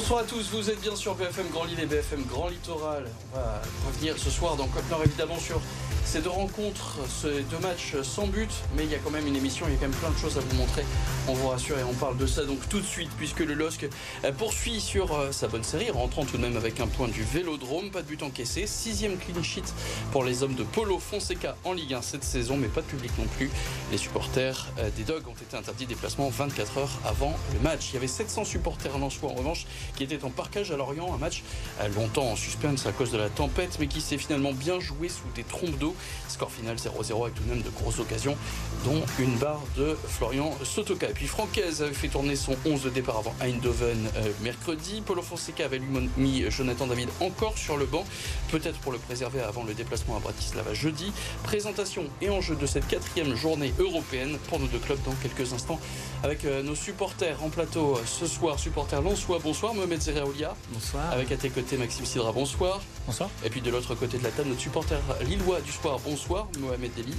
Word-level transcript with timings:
Bonsoir 0.00 0.20
à 0.20 0.24
tous, 0.24 0.48
vous 0.50 0.70
êtes 0.70 0.80
bien 0.80 0.96
sur 0.96 1.14
BFM 1.14 1.50
Grand 1.52 1.64
Lille 1.64 1.78
et 1.78 1.84
BFM 1.84 2.24
Grand 2.24 2.48
Littoral. 2.48 3.04
On 3.34 3.36
va 3.36 3.60
revenir 3.86 4.16
ce 4.16 4.30
soir 4.30 4.56
dans 4.56 4.66
Nord 4.88 5.02
évidemment 5.04 5.38
sur 5.38 5.60
ces 6.10 6.22
deux 6.22 6.30
rencontres, 6.30 6.98
ces 7.08 7.42
deux 7.42 7.58
matchs 7.60 7.94
sans 8.02 8.26
but, 8.26 8.50
mais 8.76 8.82
il 8.82 8.90
y 8.90 8.96
a 8.96 8.98
quand 8.98 9.12
même 9.12 9.28
une 9.28 9.36
émission, 9.36 9.66
il 9.68 9.74
y 9.74 9.76
a 9.76 9.78
quand 9.78 9.86
même 9.86 9.96
plein 9.96 10.10
de 10.10 10.18
choses 10.18 10.36
à 10.38 10.40
vous 10.40 10.56
montrer. 10.56 10.84
On 11.28 11.34
vous 11.34 11.46
rassure 11.46 11.78
et 11.78 11.84
on 11.84 11.92
parle 11.92 12.16
de 12.16 12.26
ça 12.26 12.44
donc 12.44 12.68
tout 12.68 12.80
de 12.80 12.84
suite, 12.84 13.10
puisque 13.16 13.38
le 13.38 13.54
LOSC 13.54 13.88
poursuit 14.36 14.80
sur 14.80 15.14
euh, 15.14 15.30
sa 15.30 15.46
bonne 15.46 15.62
série, 15.62 15.88
rentrant 15.88 16.24
tout 16.24 16.36
de 16.36 16.42
même 16.42 16.56
avec 16.56 16.80
un 16.80 16.88
point 16.88 17.06
du 17.06 17.22
Vélodrome, 17.22 17.92
pas 17.92 18.02
de 18.02 18.08
but 18.08 18.24
encaissé, 18.24 18.66
sixième 18.66 19.18
clean 19.18 19.40
sheet 19.44 19.62
pour 20.10 20.24
les 20.24 20.42
hommes 20.42 20.56
de 20.56 20.64
Polo 20.64 20.98
Fonseca 20.98 21.54
en 21.62 21.74
Ligue 21.74 21.94
1 21.94 22.02
cette 22.02 22.24
saison, 22.24 22.56
mais 22.56 22.66
pas 22.66 22.80
de 22.80 22.86
public 22.86 23.12
non 23.16 23.26
plus. 23.36 23.48
Les 23.92 23.98
supporters 23.98 24.66
euh, 24.80 24.90
des 24.96 25.04
Dogs 25.04 25.28
ont 25.28 25.40
été 25.40 25.56
interdits 25.56 25.84
de 25.84 25.90
déplacement 25.90 26.28
24 26.28 26.78
heures 26.78 26.98
avant 27.04 27.36
le 27.54 27.60
match. 27.60 27.90
Il 27.90 27.94
y 27.94 27.98
avait 27.98 28.08
700 28.08 28.44
supporters 28.44 28.90
soi 29.10 29.30
en 29.30 29.34
revanche 29.34 29.64
qui 29.94 30.02
étaient 30.02 30.24
en 30.24 30.30
parcage 30.30 30.72
à 30.72 30.76
Lorient, 30.76 31.14
un 31.14 31.18
match 31.18 31.44
euh, 31.80 31.88
longtemps 31.90 32.32
en 32.32 32.36
suspense 32.36 32.84
à 32.86 32.90
cause 32.90 33.12
de 33.12 33.18
la 33.18 33.28
tempête, 33.28 33.76
mais 33.78 33.86
qui 33.86 34.00
s'est 34.00 34.18
finalement 34.18 34.52
bien 34.52 34.80
joué 34.80 35.08
sous 35.08 35.22
des 35.36 35.44
trompes 35.44 35.78
d'eau. 35.78 35.94
Score 36.28 36.50
final 36.50 36.76
0-0 36.76 37.22
avec 37.22 37.34
tout 37.34 37.42
de 37.42 37.48
même 37.48 37.62
de 37.62 37.70
grosses 37.70 37.98
occasions, 37.98 38.36
dont 38.84 39.02
une 39.18 39.36
barre 39.36 39.62
de 39.76 39.96
Florian 40.06 40.56
Sotoka. 40.64 41.08
Et 41.08 41.12
puis 41.12 41.26
Francaise 41.26 41.82
avait 41.82 41.92
fait 41.92 42.08
tourner 42.08 42.36
son 42.36 42.56
11 42.64 42.82
de 42.82 42.90
départ 42.90 43.18
avant 43.18 43.34
Eindhoven 43.40 44.08
euh, 44.16 44.30
mercredi. 44.42 45.02
Paulo 45.04 45.22
Fonseca 45.22 45.64
avait 45.64 45.78
lui 45.78 46.10
mis 46.16 46.50
Jonathan 46.50 46.86
David 46.86 47.08
encore 47.20 47.56
sur 47.58 47.76
le 47.76 47.86
banc, 47.86 48.04
peut-être 48.50 48.78
pour 48.78 48.92
le 48.92 48.98
préserver 48.98 49.40
avant 49.40 49.64
le 49.64 49.74
déplacement 49.74 50.16
à 50.16 50.20
Bratislava 50.20 50.74
jeudi. 50.74 51.12
Présentation 51.42 52.04
et 52.20 52.30
enjeu 52.30 52.54
de 52.54 52.66
cette 52.66 52.86
quatrième 52.86 53.34
journée 53.34 53.74
européenne 53.78 54.38
pour 54.48 54.58
nos 54.60 54.66
deux 54.66 54.78
clubs 54.78 55.02
dans 55.04 55.14
quelques 55.22 55.52
instants 55.52 55.80
avec 56.22 56.44
euh, 56.44 56.62
nos 56.62 56.74
supporters 56.74 57.42
en 57.42 57.48
plateau 57.48 57.98
ce 58.04 58.26
soir. 58.26 58.58
Supporters 58.58 59.02
Lonsois, 59.02 59.38
bonsoir. 59.42 59.74
Mohamed 59.74 60.00
Zeraoulia. 60.00 60.54
Bonsoir. 60.72 61.10
Avec 61.12 61.32
à 61.32 61.36
tes 61.36 61.50
côtés 61.50 61.76
Maxime 61.76 62.04
Sidra, 62.04 62.32
bonsoir. 62.32 62.80
Bonsoir. 63.06 63.30
Et 63.44 63.50
puis 63.50 63.60
de 63.60 63.70
l'autre 63.70 63.94
côté 63.94 64.18
de 64.18 64.24
la 64.24 64.30
table, 64.30 64.48
notre 64.48 64.60
supporter 64.60 65.00
lillois 65.22 65.60
du 65.60 65.72
soir, 65.72 65.89
bonsoir. 65.98 66.48
Mohamed 66.58 66.92
Deli. 66.94 67.14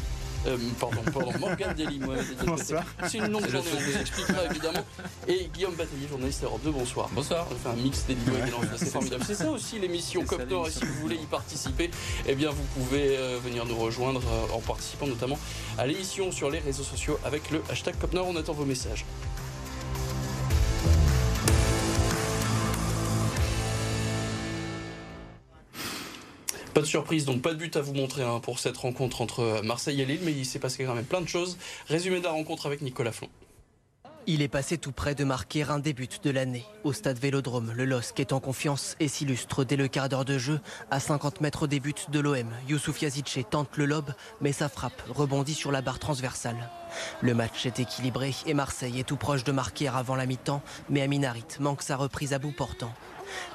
Euh, 0.47 0.57
pardon, 0.79 1.01
pardon, 1.13 1.31
Morgan 1.39 1.73
Deli, 1.75 1.99
Mohamed 1.99 2.25
Deli. 2.25 2.45
Bonsoir. 2.47 2.83
C'est 3.07 3.19
une 3.19 3.27
longue 3.27 3.47
journée, 3.47 3.69
on 3.75 3.79
vous 3.79 3.97
expliquera 3.97 4.45
évidemment. 4.45 4.83
Et 5.27 5.49
Guillaume 5.53 5.75
Bataillé, 5.75 6.07
journaliste 6.07 6.43
Europe 6.43 6.61
2, 6.63 6.71
bonsoir. 6.71 7.09
Bonsoir. 7.13 7.45
On 7.51 7.55
fait 7.55 7.69
un 7.69 7.81
mix 7.81 8.05
des 8.07 8.15
Lillois 8.15 8.39
et 8.39 8.45
des 8.45 8.51
Lensois, 8.51 8.77
c'est 8.77 8.85
formidable. 8.85 9.23
C'est 9.25 9.35
ça 9.35 9.51
aussi 9.51 9.77
l'émission 9.77 10.23
Cop 10.25 10.49
Nord, 10.49 10.67
et 10.67 10.71
si 10.71 10.83
vous 10.85 10.95
voulez 10.95 11.15
y 11.15 11.25
participer, 11.25 11.91
eh 12.27 12.35
bien 12.35 12.49
vous 12.49 12.63
pouvez 12.75 13.17
euh, 13.17 13.39
venir 13.43 13.65
nous 13.65 13.77
rejoindre 13.77 14.21
euh, 14.27 14.55
en 14.55 14.59
participant 14.59 15.07
notamment 15.07 15.37
à 15.77 15.85
l'émission 15.85 16.31
sur 16.31 16.49
les 16.49 16.59
réseaux 16.59 16.83
sociaux 16.83 17.19
avec 17.23 17.51
le 17.51 17.61
hashtag 17.69 17.95
Cop 17.99 18.13
Nord. 18.13 18.27
On 18.27 18.35
attend 18.35 18.53
vos 18.53 18.65
messages. 18.65 19.05
Pas 26.73 26.81
de 26.81 26.85
surprise, 26.85 27.25
donc 27.25 27.41
pas 27.41 27.51
de 27.51 27.57
but 27.57 27.75
à 27.75 27.81
vous 27.81 27.93
montrer 27.93 28.23
hein, 28.23 28.39
pour 28.39 28.59
cette 28.59 28.77
rencontre 28.77 29.21
entre 29.21 29.61
Marseille 29.61 30.01
et 30.01 30.05
Lille, 30.05 30.21
mais 30.23 30.31
il 30.31 30.45
s'est 30.45 30.59
passé 30.59 30.85
quand 30.85 30.95
même 30.95 31.05
plein 31.05 31.19
de 31.19 31.27
choses. 31.27 31.57
Résumé 31.87 32.19
de 32.19 32.23
la 32.23 32.31
rencontre 32.31 32.65
avec 32.65 32.81
Nicolas 32.81 33.11
Flon. 33.11 33.27
Il 34.27 34.41
est 34.41 34.47
passé 34.47 34.77
tout 34.77 34.91
près 34.91 35.15
de 35.15 35.23
marquer 35.23 35.63
un 35.63 35.79
début 35.79 36.07
de 36.23 36.29
l'année. 36.29 36.63
Au 36.83 36.93
stade 36.93 37.17
Vélodrome, 37.17 37.73
le 37.75 37.85
LOSC 37.85 38.19
est 38.19 38.33
en 38.33 38.39
confiance 38.39 38.95
et 38.99 39.07
s'illustre 39.07 39.63
dès 39.65 39.75
le 39.75 39.87
quart 39.87 40.09
d'heure 40.09 40.25
de 40.25 40.37
jeu. 40.37 40.61
À 40.91 40.99
50 40.99 41.41
mètres 41.41 41.63
au 41.63 41.67
début 41.67 41.95
de 42.07 42.19
l'OM, 42.19 42.47
Youssouf 42.69 43.01
Yazice 43.01 43.39
tente 43.49 43.75
le 43.77 43.85
lob, 43.85 44.13
mais 44.39 44.51
sa 44.53 44.69
frappe 44.69 45.01
rebondit 45.09 45.55
sur 45.55 45.71
la 45.71 45.81
barre 45.81 45.99
transversale. 45.99 46.69
Le 47.21 47.33
match 47.33 47.65
est 47.65 47.79
équilibré 47.79 48.33
et 48.45 48.53
Marseille 48.53 48.99
est 48.99 49.07
tout 49.07 49.17
proche 49.17 49.43
de 49.43 49.51
marquer 49.51 49.87
avant 49.87 50.15
la 50.15 50.27
mi-temps, 50.27 50.61
mais 50.89 51.01
Aminarit 51.01 51.43
manque 51.59 51.81
sa 51.81 51.97
reprise 51.97 52.33
à 52.33 52.39
bout 52.39 52.51
portant. 52.51 52.93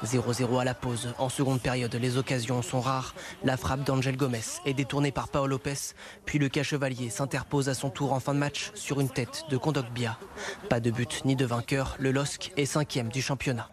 0-0 0.04 0.60
à 0.60 0.64
la 0.64 0.74
pause. 0.74 1.14
En 1.18 1.28
seconde 1.28 1.60
période, 1.60 1.94
les 1.94 2.16
occasions 2.16 2.62
sont 2.62 2.80
rares. 2.80 3.14
La 3.44 3.56
frappe 3.56 3.84
d'Angel 3.84 4.16
Gomez 4.16 4.40
est 4.64 4.74
détournée 4.74 5.12
par 5.12 5.28
Paolo 5.28 5.56
Lopez. 5.56 5.94
Puis 6.24 6.38
le 6.38 6.48
cas 6.48 6.62
chevalier 6.62 7.10
s'interpose 7.10 7.68
à 7.68 7.74
son 7.74 7.90
tour 7.90 8.12
en 8.12 8.20
fin 8.20 8.34
de 8.34 8.38
match 8.38 8.70
sur 8.74 9.00
une 9.00 9.10
tête 9.10 9.44
de 9.50 9.56
Kondogbia. 9.56 10.18
Pas 10.68 10.80
de 10.80 10.90
but 10.90 11.22
ni 11.24 11.36
de 11.36 11.46
vainqueur. 11.46 11.96
Le 11.98 12.10
LOSC 12.10 12.52
est 12.56 12.66
cinquième 12.66 13.08
du 13.08 13.22
championnat. 13.22 13.68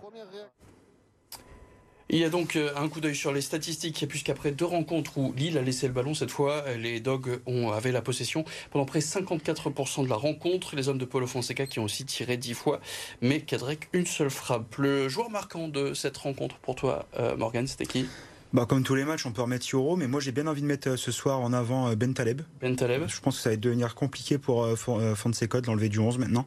Il 2.14 2.20
y 2.20 2.26
a 2.26 2.30
donc 2.30 2.56
euh, 2.56 2.70
un 2.76 2.90
coup 2.90 3.02
d'œil 3.02 3.16
sur 3.16 3.34
les 3.34 3.42
statistiques, 3.42 4.06
puisqu'après 4.08 4.52
deux 4.52 4.66
rencontres 4.66 5.18
où 5.18 5.34
Lille 5.36 5.58
a 5.58 5.64
laissé 5.64 5.88
le 5.88 5.94
ballon, 5.94 6.14
cette 6.14 6.30
fois, 6.30 6.64
les 6.78 7.00
Dogs 7.00 7.40
ont, 7.48 7.72
avaient 7.72 7.92
la 7.92 8.04
possession 8.04 8.46
pendant 8.70 8.86
près 8.86 9.00
54% 9.00 10.04
de 10.04 10.10
la 10.10 10.16
rencontre. 10.16 10.76
Les 10.76 10.90
hommes 10.90 11.00
de 11.00 11.06
Paulo 11.06 11.26
Fonseca 11.26 11.66
qui 11.66 11.80
ont 11.80 11.86
aussi 11.86 12.06
tiré 12.06 12.38
10 12.38 12.54
fois, 12.54 12.82
mais 13.22 13.42
cadré 13.42 13.78
qu'une 13.78 14.06
seule 14.06 14.30
frappe. 14.30 14.76
Le 14.78 15.10
joueur 15.10 15.32
marquant 15.32 15.68
de 15.68 15.96
cette 15.96 16.18
rencontre 16.18 16.58
pour 16.58 16.76
toi, 16.76 17.08
euh, 17.18 17.36
Morgan, 17.36 17.66
c'était 17.66 17.88
qui? 17.88 18.06
Bah, 18.54 18.68
comme 18.70 18.84
tous 18.84 18.94
les 18.94 19.06
matchs, 19.06 19.26
on 19.26 19.32
peut 19.32 19.42
remettre 19.42 19.68
Yoro, 19.68 19.96
mais 19.96 20.08
moi 20.08 20.20
j'ai 20.20 20.32
bien 20.32 20.46
envie 20.46 20.62
de 20.62 20.68
mettre 20.68 20.90
euh, 20.90 20.98
ce 20.98 21.12
soir 21.12 21.40
en 21.40 21.52
avant 21.52 21.96
Ben 21.96 22.14
Taleb. 22.14 22.44
Ben 22.62 22.76
Taleb. 22.76 23.06
Je 23.08 23.20
pense 23.22 23.38
que 23.38 23.42
ça 23.42 23.50
va 23.50 23.56
devenir 23.56 23.96
compliqué 23.96 24.38
pour 24.38 24.68
Fonseca 24.78 25.62
de 25.62 25.66
l'enlever 25.66 25.90
du 25.90 25.98
11 25.98 26.20
maintenant 26.20 26.46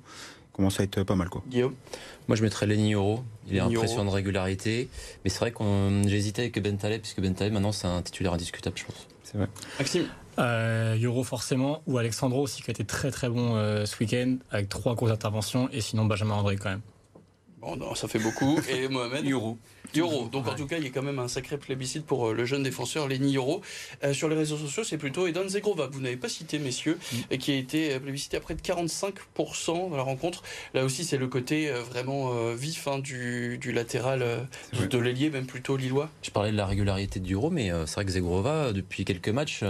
commence 0.56 0.80
à 0.80 0.82
être 0.82 1.02
pas 1.02 1.14
mal. 1.14 1.28
Quoi. 1.28 1.42
Guillaume 1.48 1.74
Moi, 2.28 2.36
je 2.36 2.42
mettrais 2.42 2.66
Lenny 2.66 2.94
Euro. 2.94 3.22
Il 3.48 3.56
est 3.56 3.60
impressionnant 3.60 4.06
de 4.06 4.10
régularité. 4.10 4.88
Mais 5.24 5.30
c'est 5.30 5.40
vrai 5.40 5.52
que 5.52 5.62
j'ai 6.06 6.16
hésité 6.16 6.42
avec 6.42 6.60
Ben 6.60 6.76
Taleb, 6.76 7.02
puisque 7.02 7.20
Ben 7.20 7.34
Taleb, 7.34 7.52
maintenant, 7.52 7.72
c'est 7.72 7.86
un 7.86 8.02
titulaire 8.02 8.32
indiscutable, 8.32 8.76
je 8.78 8.84
pense. 8.84 9.06
C'est 9.22 9.38
vrai. 9.38 9.48
Maxime 9.78 10.06
euh, 10.38 10.98
Euro 11.00 11.24
forcément, 11.24 11.82
ou 11.86 11.98
Alexandro 11.98 12.42
aussi 12.42 12.62
qui 12.62 12.70
a 12.70 12.72
été 12.72 12.84
très 12.84 13.10
très 13.10 13.28
bon 13.28 13.56
euh, 13.56 13.86
ce 13.86 13.96
week-end 13.98 14.36
avec 14.50 14.68
trois 14.68 14.94
grosses 14.94 15.10
interventions 15.10 15.70
et 15.72 15.80
sinon 15.80 16.04
Benjamin 16.04 16.34
André 16.34 16.56
quand 16.56 16.68
même. 16.68 16.82
Bon, 17.66 17.74
non, 17.74 17.96
ça 17.96 18.06
fait 18.06 18.20
beaucoup. 18.20 18.60
Et 18.68 18.86
Mohamed 18.86 19.28
Euro. 19.28 19.58
Euro. 19.96 20.28
Donc 20.28 20.46
en 20.46 20.54
tout 20.54 20.66
cas, 20.66 20.78
il 20.78 20.84
y 20.84 20.86
a 20.86 20.90
quand 20.90 21.02
même 21.02 21.18
un 21.18 21.26
sacré 21.26 21.58
plébiscite 21.58 22.06
pour 22.06 22.28
euh, 22.28 22.32
le 22.32 22.44
jeune 22.44 22.62
défenseur 22.62 23.08
Lenny 23.08 23.36
Euro. 23.36 23.60
Euh, 24.04 24.12
sur 24.12 24.28
les 24.28 24.36
réseaux 24.36 24.56
sociaux, 24.56 24.84
c'est 24.84 24.98
plutôt 24.98 25.26
Edan 25.26 25.48
Zegrova, 25.48 25.88
que 25.88 25.94
vous 25.94 26.00
n'avez 26.00 26.16
pas 26.16 26.28
cité, 26.28 26.60
messieurs, 26.60 26.98
mm. 27.12 27.16
et 27.30 27.38
qui 27.38 27.50
a 27.50 27.56
été 27.56 27.94
euh, 27.94 27.98
plébiscité 27.98 28.36
à 28.36 28.40
près 28.40 28.54
de 28.54 28.60
45% 28.60 29.90
dans 29.90 29.96
la 29.96 30.02
rencontre. 30.02 30.42
Là 30.74 30.84
aussi, 30.84 31.04
c'est 31.04 31.16
le 31.16 31.26
côté 31.26 31.70
vraiment 31.90 32.52
vif 32.54 32.86
hein, 32.86 32.98
du, 32.98 33.58
latéral, 33.72 34.46
de 34.72 34.98
l'ailier, 34.98 35.30
même 35.30 35.46
plutôt 35.46 35.76
lillois. 35.76 36.10
Je 36.22 36.30
parlais 36.30 36.52
de 36.52 36.56
la 36.56 36.66
régularité 36.66 37.18
du 37.18 37.34
Euro, 37.34 37.50
mais 37.50 37.70
c'est 37.86 37.94
vrai 37.94 38.04
que 38.04 38.12
Zegrova, 38.12 38.72
depuis 38.72 39.04
quelques 39.04 39.28
matchs, 39.28 39.62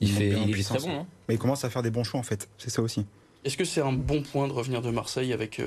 il, 0.00 0.10
fait, 0.10 0.30
il 0.30 0.58
est 0.58 0.62
très 0.62 0.78
bon. 0.78 0.90
Hein. 0.90 1.06
Mais 1.28 1.34
il 1.34 1.38
commence 1.38 1.64
à 1.64 1.70
faire 1.70 1.82
des 1.82 1.90
bons 1.90 2.04
choix, 2.04 2.20
en 2.20 2.24
fait. 2.24 2.48
C'est 2.56 2.70
ça 2.70 2.82
aussi. 2.82 3.04
Est-ce 3.44 3.56
que 3.56 3.64
c'est 3.64 3.80
un 3.80 3.92
bon 3.92 4.22
point 4.22 4.48
de 4.48 4.52
revenir 4.52 4.82
de 4.82 4.90
Marseille 4.90 5.32
avec 5.32 5.60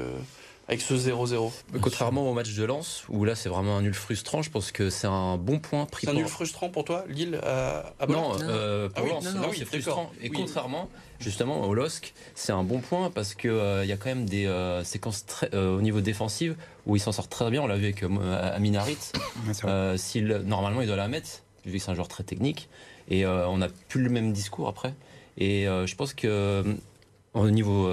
avec 0.67 0.81
ce 0.81 0.93
0-0. 0.93 1.51
Contrairement 1.81 2.29
au 2.29 2.33
match 2.33 2.53
de 2.53 2.63
Lens, 2.63 3.03
où 3.09 3.25
là 3.25 3.35
c'est 3.35 3.49
vraiment 3.49 3.77
un 3.77 3.81
nul 3.81 3.93
frustrant, 3.93 4.41
je 4.41 4.49
pense 4.49 4.71
que 4.71 4.89
c'est 4.89 5.07
un 5.07 5.37
bon 5.37 5.59
point 5.59 5.85
pris. 5.85 6.05
C'est 6.05 6.11
un 6.11 6.15
nul 6.15 6.27
frustrant 6.27 6.69
pour 6.69 6.85
toi, 6.85 7.03
Lille 7.09 7.39
à, 7.43 7.93
à 7.99 8.07
Non, 8.07 8.33
euh, 8.41 8.89
pour 8.89 9.05
ah 9.05 9.09
Lens, 9.09 9.35
non, 9.35 9.49
c'est 9.55 9.65
frustrant. 9.65 10.11
Et 10.21 10.29
contrairement, 10.29 10.89
justement, 11.19 11.67
au 11.67 11.73
LOSC, 11.73 12.13
c'est 12.35 12.53
un 12.53 12.63
bon 12.63 12.79
point 12.79 13.09
parce 13.09 13.33
qu'il 13.35 13.49
euh, 13.49 13.83
il 13.83 13.89
y 13.89 13.91
a 13.91 13.97
quand 13.97 14.09
même 14.09 14.25
des 14.25 14.45
euh, 14.45 14.83
séquences 14.83 15.25
très, 15.25 15.53
au 15.55 15.81
niveau 15.81 15.99
défensif 15.99 16.53
où 16.85 16.95
il 16.95 16.99
s'en 16.99 17.11
sort 17.11 17.27
très 17.27 17.49
bien. 17.51 17.61
On 17.61 17.67
l'a 17.67 17.77
vu 17.77 17.85
avec 17.85 18.03
Aminarit. 18.03 18.97
normalement, 20.45 20.81
il 20.81 20.87
doit 20.87 20.95
la 20.95 21.09
mettre, 21.09 21.43
vu 21.65 21.73
que 21.73 21.79
c'est 21.79 21.91
un 21.91 21.95
joueur 21.95 22.07
très 22.07 22.23
technique. 22.23 22.69
Et 23.09 23.25
on 23.25 23.57
n'a 23.57 23.67
plus 23.89 24.01
le 24.01 24.09
même 24.09 24.31
discours 24.31 24.69
après. 24.69 24.93
Et 25.37 25.65
je 25.65 25.95
pense 25.95 26.13
que 26.13 26.63
au 27.33 27.49
niveau 27.49 27.91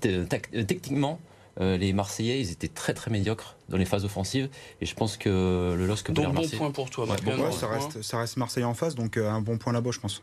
techniquement, 0.00 1.20
euh, 1.60 1.76
les 1.76 1.92
Marseillais, 1.92 2.40
ils 2.40 2.50
étaient 2.50 2.68
très 2.68 2.94
très 2.94 3.10
médiocres 3.10 3.56
dans 3.68 3.76
les 3.76 3.84
phases 3.84 4.04
offensives. 4.04 4.48
Et 4.80 4.86
je 4.86 4.94
pense 4.94 5.16
que 5.16 5.74
le 5.76 5.86
LOSC 5.86 6.10
Donc 6.10 6.34
bon 6.34 6.48
point 6.48 6.70
pour 6.70 6.90
toi. 6.90 7.06
ça, 7.52 7.68
reste, 7.68 8.02
ça 8.02 8.18
reste 8.18 8.36
Marseille 8.36 8.64
en 8.64 8.74
face, 8.74 8.94
donc 8.94 9.16
euh, 9.16 9.30
un 9.30 9.40
bon 9.40 9.58
point 9.58 9.72
là-bas, 9.72 9.90
je 9.92 10.00
pense. 10.00 10.22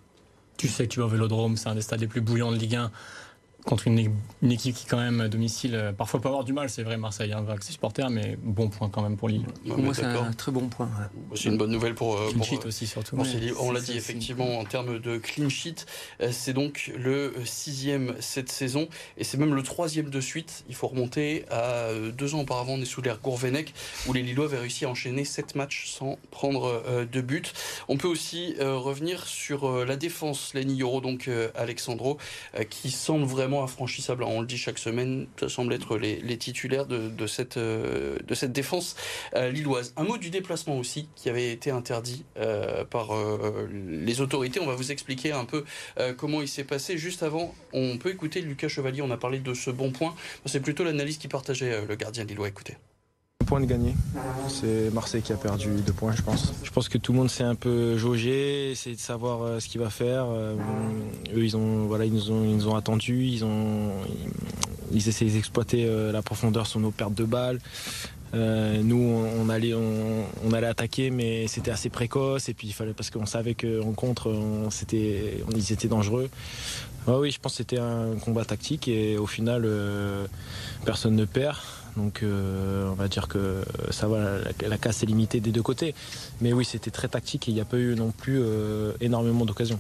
Tu 0.58 0.68
sais 0.68 0.88
que 0.88 0.94
tu 0.94 1.00
vas 1.00 1.06
au 1.06 1.10
Vélodrome, 1.10 1.58
c'est 1.58 1.70
un 1.70 1.76
des 1.76 1.82
stades 1.82 2.02
les 2.02 2.08
plus 2.08 2.22
bouillants 2.22 2.52
de 2.52 2.58
Ligue 2.58 2.76
1 2.76 2.92
contre 3.66 3.88
une, 3.88 4.00
équipe 4.50 4.76
qui, 4.76 4.86
quand 4.86 4.98
même, 4.98 5.22
à 5.22 5.28
domicile, 5.28 5.76
euh, 5.76 5.92
parfois 5.92 6.20
peut 6.20 6.28
avoir 6.28 6.44
du 6.44 6.54
mal, 6.54 6.70
c'est 6.70 6.84
vrai, 6.84 6.98
Marseille, 6.98 7.32
hein, 7.32 7.46
avec 7.48 7.64
ses 7.64 7.74
supporters, 7.74 8.10
mais 8.10 8.38
bon 8.42 8.70
point 8.70 8.90
quand 8.90 9.02
même 9.02 9.18
pour 9.18 9.30
Lille. 9.30 9.46
pour 9.68 9.78
moi, 9.78 9.94
c'est 9.94 10.04
un 10.04 10.32
très 10.34 10.52
bon 10.52 10.68
point. 10.68 10.90
C'est 11.36 11.50
une 11.50 11.58
bonne 11.58 11.72
nouvelle 11.72 11.96
pour. 11.96 12.18
Clean 12.32 12.44
sheet 12.44 12.66
aussi, 12.66 12.88
surtout. 12.88 13.18
on 13.60 13.72
l'a 13.72 13.82
dit, 13.82 13.96
effectivement, 13.96 14.60
en 14.60 14.66
termes 14.66 15.00
de 15.00 15.18
clean 15.18 15.50
sheet, 15.50 15.86
euh, 16.22 16.30
c'est 16.32 16.54
donc 16.54 16.92
le 16.98 17.34
sixième 17.46 18.16
cette 18.20 18.52
saison, 18.52 18.88
et 19.18 19.24
c'est 19.24 19.38
même 19.38 19.54
le 19.54 19.64
troisième 19.64 20.10
de 20.10 20.22
suite. 20.22 20.64
Il 20.68 20.76
faut 20.76 20.88
remonter 20.88 21.46
à 21.50 21.62
euh, 21.62 22.12
deux 22.12 22.36
ans 22.36 22.42
auparavant, 22.42 22.74
on 22.74 22.82
est 22.82 22.86
sous 22.86 23.02
l'ère 23.02 23.20
Gourvenec, 23.20 23.74
où 24.08 24.14
les 24.14 24.24
Lillois 24.24 24.46
avaient 24.46 24.60
réussi 24.60 24.86
à 24.86 24.90
enchaîner 24.90 25.24
sept 25.24 25.56
matchs 25.56 25.88
sans 25.88 26.18
prendre 26.32 26.84
de 27.12 27.22
but. 27.22 27.54
On 27.88 27.98
peut 27.98 28.08
aussi 28.08 28.56
revenir 28.60 29.26
sur 29.26 29.86
la 29.86 29.96
défense, 29.96 30.54
Lenny 30.54 30.76
Yoro, 30.76 31.02
donc 31.02 31.30
Alexandro, 31.56 32.18
qui 32.70 32.92
semble 32.92 33.26
vraiment 33.26 33.51
infranchissable. 33.60 34.24
On 34.24 34.42
le 34.42 34.48
dit 34.48 34.58
chaque 34.58 34.78
semaine, 34.78 35.28
ça 35.40 35.50
semble 35.50 35.74
être 35.74 35.98
les, 35.98 36.38
titulaires 36.38 36.86
de, 36.86 37.28
cette, 37.28 37.58
euh, 37.58 38.18
cette 38.34 38.54
défense 38.54 38.96
euh, 39.36 39.52
lilloise. 39.52 39.94
Un 39.98 40.04
mot 40.04 40.18
du 40.18 40.30
déplacement 40.30 40.78
aussi, 40.78 41.10
qui 41.16 41.30
avait 41.30 41.52
été 41.52 41.72
interdit 41.72 42.24
euh, 42.38 42.86
par 42.86 43.10
les 43.72 44.22
autorités. 44.22 44.60
On 44.60 44.66
va 44.66 44.76
vous 44.76 44.92
expliquer 44.92 45.32
un 45.32 45.46
peu 45.46 45.66
comment 46.18 46.42
il 46.42 46.48
s'est 46.48 46.64
passé. 46.64 46.98
Juste 46.98 47.24
avant, 47.24 47.54
on 47.74 47.98
peut 47.98 48.10
écouter 48.10 48.42
Lucas 48.42 48.70
Chevalier, 48.70 49.02
on 49.02 49.12
a 49.12 49.18
parlé 49.18 49.40
de 49.40 49.54
ce 49.54 49.70
bon 49.70 49.92
point. 49.92 50.16
C'est 50.46 50.62
plutôt 50.62 50.84
l'analyse 50.84 51.18
qui 51.18 51.28
partageait 51.28 51.86
le 51.86 51.96
gardien 51.96 52.24
lillois. 52.24 52.48
Écoutez. 52.48 52.78
Point 53.44 53.62
de 53.62 53.66
gagner. 53.66 53.96
C'est 54.48 54.94
Marseille 54.94 55.22
qui 55.22 55.34
a 55.34 55.36
perdu 55.36 55.70
deux 55.86 55.94
points, 55.94 56.14
je 56.16 56.22
pense. 56.22 56.54
Je 56.64 56.70
pense 56.70 56.90
que 56.90 56.98
tout 56.98 57.12
le 57.12 57.18
monde 57.18 57.30
s'est 57.30 57.44
un 57.44 57.56
peu 57.56 57.98
jaugé, 57.98 58.72
essayer 58.72 58.96
de 58.96 59.02
savoir 59.02 59.42
euh, 59.42 59.60
ce 59.60 59.68
qu'il 59.68 59.82
va 59.82 59.90
faire. 59.90 60.26
Euh, 60.28 60.56
eux, 61.36 61.44
ils 61.44 61.58
ont, 61.58 61.86
voilà, 61.86 62.06
ils 62.06 62.14
nous 62.14 62.32
ont, 62.32 62.44
ils 62.44 62.68
ont 62.68 62.76
attendus, 62.76 63.26
ils 63.26 63.44
ont, 63.44 63.92
ils 64.94 65.04
d'exploiter 65.04 65.86
euh, 65.86 66.12
la 66.12 66.22
profondeur 66.22 66.68
sur 66.68 66.80
nos 66.80 66.92
pertes 66.92 67.16
de 67.16 67.24
balles. 67.24 67.60
nous, 68.34 69.26
on, 69.42 69.50
allait, 69.50 69.74
on, 69.74 70.54
allait 70.54 70.68
attaquer, 70.68 71.10
mais 71.10 71.48
c'était 71.48 71.72
assez 71.72 71.90
précoce. 71.90 72.48
Et 72.48 72.54
puis 72.54 72.68
il 72.68 72.74
fallait 72.74 72.94
parce 72.94 73.10
qu'on 73.10 73.26
savait 73.26 73.56
qu'en 73.56 73.94
contre, 73.94 74.30
on, 74.30 74.70
ils 74.70 75.74
étaient 75.74 75.88
dangereux. 75.88 76.30
oui, 77.08 77.32
je 77.32 77.40
pense 77.40 77.54
que 77.54 77.58
c'était 77.58 77.80
un 77.80 78.16
combat 78.24 78.46
tactique 78.46 78.88
et 78.88 79.18
au 79.18 79.28
final, 79.28 79.68
personne 80.86 81.16
ne 81.16 81.26
perd. 81.26 81.58
Donc 81.98 82.24
euh, 82.24 82.90
on 82.90 82.94
va 82.94 83.08
dire 83.08 83.28
que 83.28 83.64
ça 83.90 84.08
va, 84.08 84.40
la, 84.62 84.78
casse 84.78 85.04
est 85.04 85.06
limitée 85.06 85.40
des 85.40 85.52
deux 85.52 85.62
côtés. 85.62 85.94
Mais 86.40 86.54
oui, 86.54 86.66
c'était 86.66 86.92
très 86.92 87.08
tactique 87.08 87.48
et 87.48 87.52
il 87.52 87.56
n'y 87.56 87.62
a 87.62 87.66
pas 87.66 87.78
eu 87.78 87.96
non 87.96 88.12
plus 88.12 88.40
euh, 88.40 88.94
énormément 89.02 89.46
d'occasions. 89.46 89.80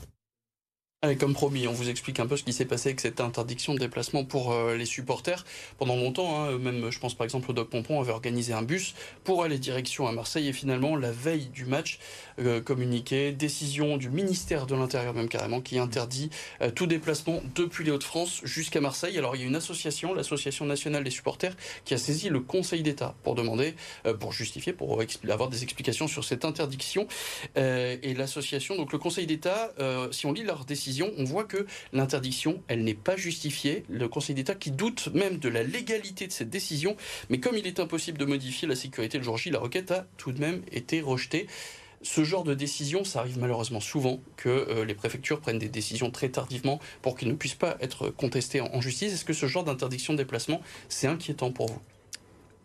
Allez, 1.03 1.17
comme 1.17 1.33
promis, 1.33 1.67
on 1.67 1.71
vous 1.71 1.89
explique 1.89 2.19
un 2.19 2.27
peu 2.27 2.37
ce 2.37 2.43
qui 2.43 2.53
s'est 2.53 2.65
passé 2.65 2.89
avec 2.89 2.99
cette 2.99 3.21
interdiction 3.21 3.73
de 3.73 3.79
déplacement 3.79 4.23
pour 4.23 4.51
euh, 4.51 4.75
les 4.75 4.85
supporters. 4.85 5.45
Pendant 5.79 5.95
longtemps, 5.95 6.43
hein, 6.43 6.59
même 6.59 6.91
je 6.91 6.99
pense 6.99 7.15
par 7.15 7.25
exemple 7.25 7.49
au 7.49 7.55
Doc 7.55 7.71
Pompon 7.71 7.99
avait 7.99 8.11
organisé 8.11 8.53
un 8.53 8.61
bus 8.61 8.93
pour 9.23 9.43
aller 9.43 9.57
direction 9.57 10.05
à 10.05 10.11
Marseille 10.11 10.47
et 10.47 10.53
finalement 10.53 10.95
la 10.95 11.11
veille 11.11 11.47
du 11.47 11.65
match, 11.65 11.97
euh, 12.37 12.61
communiqué, 12.61 13.31
décision 13.31 13.97
du 13.97 14.11
ministère 14.11 14.67
de 14.67 14.75
l'Intérieur 14.75 15.15
même 15.15 15.27
carrément 15.27 15.59
qui 15.59 15.79
interdit 15.79 16.29
euh, 16.61 16.69
tout 16.69 16.85
déplacement 16.85 17.41
depuis 17.55 17.83
les 17.83 17.89
Hauts-de-France 17.89 18.41
jusqu'à 18.43 18.79
Marseille. 18.79 19.17
Alors 19.17 19.35
il 19.35 19.41
y 19.41 19.43
a 19.43 19.47
une 19.47 19.55
association, 19.55 20.13
l'association 20.13 20.65
nationale 20.67 21.03
des 21.03 21.09
supporters, 21.09 21.57
qui 21.83 21.95
a 21.95 21.97
saisi 21.97 22.29
le 22.29 22.41
Conseil 22.41 22.83
d'État 22.83 23.15
pour 23.23 23.33
demander, 23.33 23.73
pour 24.19 24.33
justifier, 24.33 24.71
pour 24.71 25.01
avoir 25.27 25.49
des 25.49 25.63
explications 25.63 26.07
sur 26.07 26.23
cette 26.23 26.45
interdiction. 26.45 27.07
et 27.55 28.13
l'association, 28.15 28.75
donc 28.75 28.91
le 28.91 28.99
Conseil 28.99 29.25
d'État, 29.25 29.73
si 30.11 30.27
on 30.27 30.33
lit 30.33 30.43
leur 30.43 30.63
décision 30.63 30.90
on 31.17 31.23
voit 31.23 31.45
que 31.45 31.65
l'interdiction, 31.93 32.61
elle 32.67 32.83
n'est 32.83 32.93
pas 32.93 33.15
justifiée. 33.15 33.83
Le 33.89 34.07
Conseil 34.07 34.35
d'État 34.35 34.55
qui 34.55 34.71
doute 34.71 35.09
même 35.13 35.37
de 35.37 35.49
la 35.49 35.63
légalité 35.63 36.27
de 36.27 36.31
cette 36.31 36.49
décision, 36.49 36.95
mais 37.29 37.39
comme 37.39 37.57
il 37.57 37.67
est 37.67 37.79
impossible 37.79 38.17
de 38.17 38.25
modifier 38.25 38.67
la 38.67 38.75
sécurité 38.75 39.17
le 39.17 39.23
jour 39.23 39.37
J, 39.37 39.49
la 39.49 39.59
requête 39.59 39.91
a 39.91 40.05
tout 40.17 40.31
de 40.31 40.39
même 40.39 40.61
été 40.71 41.01
rejetée. 41.01 41.47
Ce 42.03 42.23
genre 42.23 42.43
de 42.43 42.55
décision, 42.55 43.03
ça 43.03 43.19
arrive 43.19 43.37
malheureusement 43.37 43.79
souvent 43.79 44.19
que 44.35 44.49
euh, 44.49 44.85
les 44.85 44.95
préfectures 44.95 45.39
prennent 45.39 45.59
des 45.59 45.69
décisions 45.69 46.09
très 46.09 46.29
tardivement 46.29 46.79
pour 47.03 47.15
qu'ils 47.15 47.27
ne 47.27 47.35
puissent 47.35 47.53
pas 47.53 47.77
être 47.79 48.09
contestés 48.09 48.59
en, 48.59 48.81
justice. 48.81 49.13
Est-ce 49.13 49.25
que 49.25 49.33
ce 49.33 49.45
genre 49.45 49.63
d'interdiction 49.63 50.13
de 50.13 50.17
déplacement, 50.17 50.61
c'est 50.89 51.07
inquiétant 51.07 51.51
pour 51.51 51.67
vous? 51.67 51.79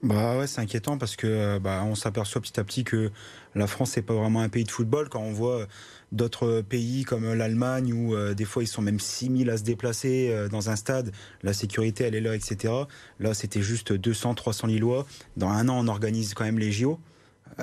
Bah 0.03 0.39
ouais, 0.39 0.47
c'est 0.47 0.61
inquiétant 0.61 0.99
parce 0.99 1.17
que 1.17 1.27
euh, 1.27 1.59
bah, 1.59 1.83
on 1.85 1.95
s'aperçoit 1.95 2.41
petit 2.41 2.61
à 2.61 2.65
petit 2.65 2.85
que 2.85 3.11
la 3.55 3.67
France 3.67 3.97
n'est 3.97 4.03
pas 4.03 4.15
vraiment 4.15 4.41
un 4.41 4.49
pays 4.49 4.65
de 4.65 4.71
football 4.71 5.09
quand 5.09 5.21
on 5.21 5.33
voit 5.33 5.67
d'autres 6.13 6.63
pays 6.63 7.05
comme 7.05 7.33
l'Allemagne 7.35 7.93
où 7.93 8.15
euh, 8.15 8.35
des 8.35 8.45
fois 8.45 8.63
ils 8.63 8.69
sont 8.69 8.83
même 8.83 9.01
6000 9.01 9.51
à 9.51 9.57
se 9.57 9.63
déplacer 9.63 10.31
euh, 10.31 10.49
dans 10.49 10.71
un 10.71 10.77
stade, 10.77 11.13
la 11.43 11.53
sécurité 11.53 12.05
elle 12.05 12.15
est 12.15 12.21
là, 12.21 12.35
etc. 12.35 12.73
Là 13.21 13.35
c'était 13.35 13.63
juste 13.63 13.93
200, 13.93 14.35
300 14.35 14.69
Lillois. 14.69 15.07
Dans 15.37 15.49
un 15.49 15.69
an 15.69 15.79
on 15.85 15.89
organise 15.89 16.35
quand 16.35 16.45
même 16.45 16.59
les 16.59 16.73
JO. 16.73 17.01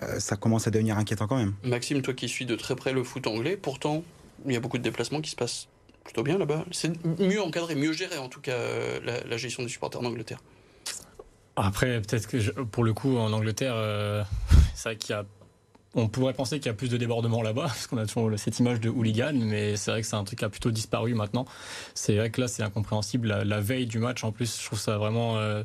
Euh, 0.02 0.20
ça 0.20 0.36
commence 0.36 0.68
à 0.68 0.72
devenir 0.72 0.98
inquiétant 0.98 1.28
quand 1.28 1.38
même. 1.38 1.54
Maxime, 1.64 2.02
toi 2.02 2.14
qui 2.14 2.28
suis 2.28 2.46
de 2.46 2.56
très 2.56 2.76
près 2.76 2.94
le 2.94 3.04
foot 3.04 3.28
anglais, 3.28 3.58
pourtant 3.58 4.04
il 4.46 4.54
y 4.54 4.58
a 4.58 4.60
beaucoup 4.60 4.78
de 4.78 4.84
déplacements 4.84 5.22
qui 5.22 5.30
se 5.30 5.36
passent 5.36 5.68
plutôt 6.04 6.24
bien 6.24 6.38
là-bas. 6.38 6.66
C'est 6.72 6.92
mieux 7.20 7.42
encadré, 7.42 7.76
mieux 7.76 7.94
géré 7.94 8.18
en 8.18 8.28
tout 8.28 8.42
cas 8.42 8.58
la, 9.00 9.38
gestion 9.38 9.64
des 9.64 9.70
supporters 9.70 10.02
d'Angleterre. 10.02 10.40
Après, 11.56 12.02
peut-être 12.02 12.28
que 12.28 12.62
pour 12.64 12.84
le 12.84 12.94
coup, 12.94 13.18
en 13.18 13.32
Angleterre, 13.32 13.76
c'est 14.74 14.90
vrai 14.90 14.96
qu'il 14.98 15.12
y 15.12 15.14
a 15.14 15.26
on 15.96 16.08
pourrait 16.08 16.34
penser 16.34 16.58
qu'il 16.58 16.68
y 16.68 16.70
a 16.70 16.74
plus 16.74 16.90
de 16.90 16.98
débordements 16.98 17.42
là-bas, 17.42 17.64
parce 17.68 17.88
qu'on 17.88 17.98
a 17.98 18.06
toujours 18.06 18.32
cette 18.38 18.60
image 18.60 18.80
de 18.80 18.90
hooligan, 18.90 19.34
mais 19.34 19.76
c'est 19.76 19.92
vrai 19.92 20.02
que 20.02 20.08
c'est 20.08 20.16
un 20.16 20.24
truc 20.24 20.40
qui 20.40 20.46
a 20.46 20.50
plutôt 20.50 20.72
disparu 20.72 21.14
maintenant. 21.14 21.46
C'est 21.94 22.16
vrai 22.16 22.30
que 22.30 22.42
là, 22.42 22.48
c'est 22.48 22.64
incompréhensible. 22.64 23.28
La, 23.28 23.60
veille 23.60 23.86
du 23.86 24.00
match, 24.00 24.24
en 24.24 24.32
plus, 24.32 24.60
je 24.60 24.66
trouve 24.66 24.80
ça 24.80 24.98
vraiment. 24.98 25.38
Euh, 25.38 25.64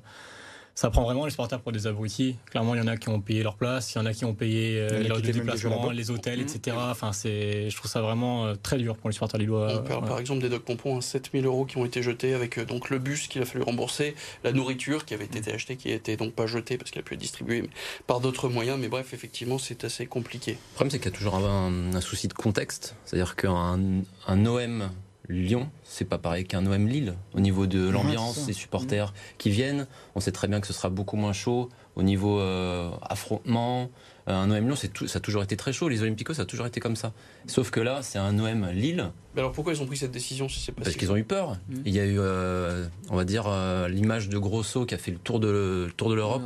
ça 0.79 0.91
prend 0.91 1.03
vraiment 1.03 1.25
les 1.25 1.33
supporters 1.33 1.61
pour 1.61 1.73
des 1.73 1.89
abrutis. 1.89 2.37
Clairement, 2.53 2.77
il 2.77 2.79
y 2.79 2.81
en 2.81 2.87
a 2.87 2.97
qui 2.97 3.09
ont 3.09 3.21
payé 3.21 3.43
leur 3.43 3.57
place, 3.57 3.93
il 3.93 3.99
y 3.99 4.01
en 4.01 4.07
a 4.07 4.13
qui 4.13 4.25
ont 4.25 4.35
payé 4.35 4.79
euh, 4.79 5.19
les 5.21 5.33
déplacements, 5.33 5.91
les 5.91 6.13
hôtels, 6.13 6.41
etc. 6.41 6.77
Mmh. 6.77 6.91
Enfin, 6.91 7.13
c'est, 7.13 7.69
je 7.69 7.75
trouve 7.75 7.91
ça 7.91 8.01
vraiment 8.01 8.47
euh, 8.47 8.55
très 8.55 8.79
dur 8.79 8.97
pour 8.97 9.09
les 9.09 9.13
supporters 9.13 9.41
lillois. 9.41 9.81
On 9.81 9.83
parle 9.83 10.05
par 10.05 10.21
exemple 10.21 10.41
des 10.41 10.49
Doc 10.49 10.63
Pompons, 10.63 11.01
7000 11.01 11.43
hein, 11.43 11.47
euros 11.49 11.65
qui 11.65 11.79
ont 11.79 11.85
été 11.85 12.01
jetés 12.01 12.33
avec 12.33 12.59
euh, 12.59 12.65
donc 12.65 12.91
le 12.91 13.01
bus 13.01 13.27
qu'il 13.27 13.43
a 13.43 13.45
fallu 13.45 13.65
rembourser, 13.65 14.15
la 14.45 14.53
nourriture 14.53 15.05
qui 15.05 15.15
avait 15.15 15.25
été 15.25 15.53
achetée, 15.53 15.75
qui 15.75 15.89
n'était 15.89 16.17
donc 16.17 16.35
pas 16.35 16.47
jetée 16.47 16.79
parce 16.79 16.93
qu'elle 16.93 17.03
a 17.03 17.05
pu 17.05 17.15
être 17.15 17.21
distribuée 17.21 17.69
par 18.07 18.21
d'autres 18.21 18.49
moyens. 18.49 18.79
Mais 18.81 18.87
bref, 18.87 19.13
effectivement, 19.13 19.59
c'est 19.59 19.83
assez 19.83 20.07
compliqué. 20.07 20.53
Le 20.53 20.75
problème, 20.75 20.93
c'est 20.93 20.99
qu'il 21.01 21.11
y 21.11 21.15
a 21.15 21.19
toujours 21.19 21.35
un, 21.35 22.01
souci 22.01 22.29
de 22.29 22.35
contexte. 22.35 22.95
C'est-à-dire 23.05 23.35
qu'un 23.35 23.81
un 24.29 24.47
OM 24.47 24.89
Lyon, 25.29 25.69
c'est 25.85 26.07
pas 26.07 26.19
pareil 26.19 26.47
qu'un 26.47 26.67
OM 26.67 26.87
Lille 26.87 27.15
au 27.35 27.41
niveau 27.41 27.67
de 27.67 27.89
l'ambiance, 27.89 28.47
des 28.47 28.53
supporters 28.55 29.13
qui 29.37 29.51
viennent. 29.51 29.87
On 30.15 30.21
sait 30.21 30.33
très 30.33 30.49
bien 30.49 30.61
que 30.61 30.67
ce 30.67 30.73
sera 30.73 30.89
beaucoup 30.89 31.17
moins 31.17 31.35
chaud 31.35 31.69
au 31.97 32.03
niveau 32.03 32.41
euh, 32.41 32.91
affrontement. 33.03 33.91
Euh, 34.29 34.33
un 34.33 34.51
OM 34.51 34.67
Lyon, 34.67 34.77
ça 34.77 35.19
a 35.19 35.21
toujours 35.21 35.43
été 35.43 35.57
très 35.57 35.73
chaud. 35.73 35.89
Les 35.89 36.03
Olympiques, 36.03 36.35
ça 36.35 36.43
a 36.43 36.45
toujours 36.45 36.67
été 36.67 36.81
comme 36.81 36.97
ça. 36.97 37.13
Sauf 37.47 37.71
que 37.71 37.81
là, 37.81 38.01
c'est 38.03 38.19
un 38.19 38.39
OM 38.39 38.69
Lille. 38.71 39.11
Mais 39.35 39.41
alors 39.41 39.53
pourquoi 39.53 39.73
ils 39.73 39.83
ont 39.83 39.87
pris 39.87 39.97
cette 39.97 40.11
décision 40.11 40.49
si 40.49 40.71
Parce 40.73 40.97
qu'ils 40.97 41.13
ont 41.13 41.17
eu 41.17 41.25
peur. 41.25 41.53
Mmh. 41.69 41.75
Il 41.85 41.95
y 41.95 42.01
a 42.01 42.05
eu, 42.05 42.19
euh, 42.19 42.87
on 43.11 43.17
va 43.17 43.25
dire, 43.25 43.49
l'image 43.89 44.29
de 44.29 44.39
Grosso 44.39 44.85
qui 44.85 44.95
a 44.95 44.99
fait 44.99 45.13
le 45.13 45.19
tour 45.19 45.41
de 45.41 45.89
tour 45.97 46.11
de 46.11 46.15
l'Europe. 46.15 46.43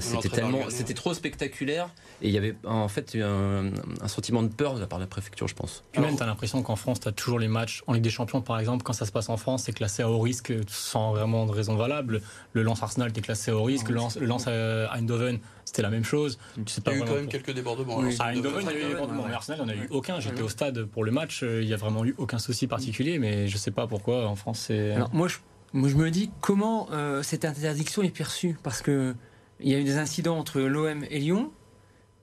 c'était 0.00 0.28
tellement, 0.28 0.68
c'était 0.68 0.94
trop 0.94 1.14
spectaculaire. 1.14 1.90
Et 2.20 2.28
il 2.28 2.34
y 2.34 2.38
avait 2.38 2.56
en 2.64 2.88
fait 2.88 3.16
un, 3.16 3.70
un, 4.00 4.08
sentiment 4.08 4.42
de 4.42 4.48
peur 4.48 4.74
de 4.74 4.80
la 4.80 4.88
part 4.88 4.98
de 4.98 5.04
la 5.04 5.08
préfecture, 5.08 5.46
je 5.46 5.54
pense. 5.54 5.84
Puis 5.92 6.02
même, 6.02 6.16
tu 6.16 6.22
as 6.22 6.26
l'impression 6.26 6.62
qu'en 6.62 6.74
France, 6.74 6.98
tu 6.98 7.08
as 7.08 7.12
toujours 7.12 7.38
les 7.38 7.46
matchs 7.46 7.84
en 7.86 7.92
Ligue 7.92 8.02
des 8.02 8.10
Champions, 8.10 8.40
par 8.40 8.58
exemple, 8.58 8.82
quand 8.82 8.92
ça 8.92 9.06
se 9.06 9.12
passe 9.12 9.28
en 9.28 9.36
France, 9.36 9.64
c'est 9.64 9.72
classé 9.72 10.02
à 10.02 10.10
haut 10.10 10.18
risque 10.18 10.52
sans 10.66 11.12
vraiment 11.12 11.46
de 11.46 11.52
raison 11.52 11.76
valable. 11.76 12.20
Le 12.54 12.62
lance 12.62 12.82
Arsenal 12.82 13.10
était 13.10 13.20
classé 13.20 13.52
à 13.52 13.56
haut 13.56 13.62
risque, 13.62 13.88
le 13.88 13.94
lance, 13.94 14.16
le 14.16 14.26
lance 14.26 14.48
Eindhoven, 14.48 15.38
c'était 15.68 15.82
la 15.82 15.90
même 15.90 16.04
chose. 16.04 16.38
il 16.56 16.62
y 16.62 16.88
a 16.88 16.96
eu 16.96 17.00
quand 17.00 17.14
même 17.14 17.28
quelques 17.28 17.52
débordements. 17.52 18.00
À 18.18 18.32
Eindhoven, 18.32 18.66
il 18.70 18.72
y 18.72 18.74
a 18.74 18.78
eu 18.78 18.82
des 18.82 18.88
débordements. 18.88 19.24
Mais 19.28 19.34
Arsenal, 19.34 19.60
il 19.60 19.64
n'y 19.64 19.70
en 19.70 19.74
a 19.74 19.84
eu 19.84 19.88
aucun. 19.90 20.18
J'étais 20.20 20.42
au 20.42 20.48
stade 20.48 20.84
pour 20.84 21.04
le 21.04 21.10
match, 21.10 21.42
il 21.42 21.66
n'y 21.66 21.74
a 21.74 21.76
vraiment 21.76 22.04
eu 22.04 22.14
aucun 22.18 22.38
souci 22.38 22.66
particulier, 22.66 23.18
mais 23.18 23.48
je 23.48 23.54
ne 23.54 23.58
sais 23.58 23.70
pas 23.70 23.86
pourquoi 23.86 24.26
en 24.26 24.34
France 24.34 24.64
c'est. 24.66 24.96
moi, 25.12 25.28
je, 25.28 25.36
moi, 25.72 25.88
je 25.88 25.96
me 25.96 26.10
dis 26.10 26.30
comment 26.40 26.88
euh, 26.92 27.22
cette 27.22 27.44
interdiction 27.44 28.02
est 28.02 28.10
perçue. 28.10 28.56
Parce 28.62 28.82
que 28.82 29.14
il 29.60 29.70
y 29.70 29.74
a 29.74 29.78
eu 29.78 29.84
des 29.84 29.98
incidents 29.98 30.38
entre 30.38 30.60
l'OM 30.60 31.04
et 31.10 31.18
Lyon. 31.18 31.50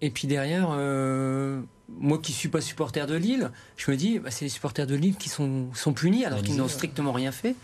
Et 0.01 0.09
puis 0.09 0.27
derrière, 0.27 0.69
euh, 0.71 1.61
moi 1.89 2.17
qui 2.17 2.31
suis 2.31 2.49
pas 2.49 2.61
supporter 2.61 3.07
de 3.07 3.15
Lille, 3.15 3.51
je 3.77 3.89
me 3.91 3.95
dis, 3.95 4.19
bah, 4.19 4.31
c'est 4.31 4.45
les 4.45 4.49
supporters 4.49 4.87
de 4.87 4.95
Lille 4.95 5.15
qui 5.15 5.29
sont, 5.29 5.67
sont 5.73 5.93
punis 5.93 6.25
alors 6.25 6.41
qu'ils 6.41 6.57
n'ont 6.57 6.67
strictement 6.67 7.11
rien 7.11 7.31
fait. 7.31 7.55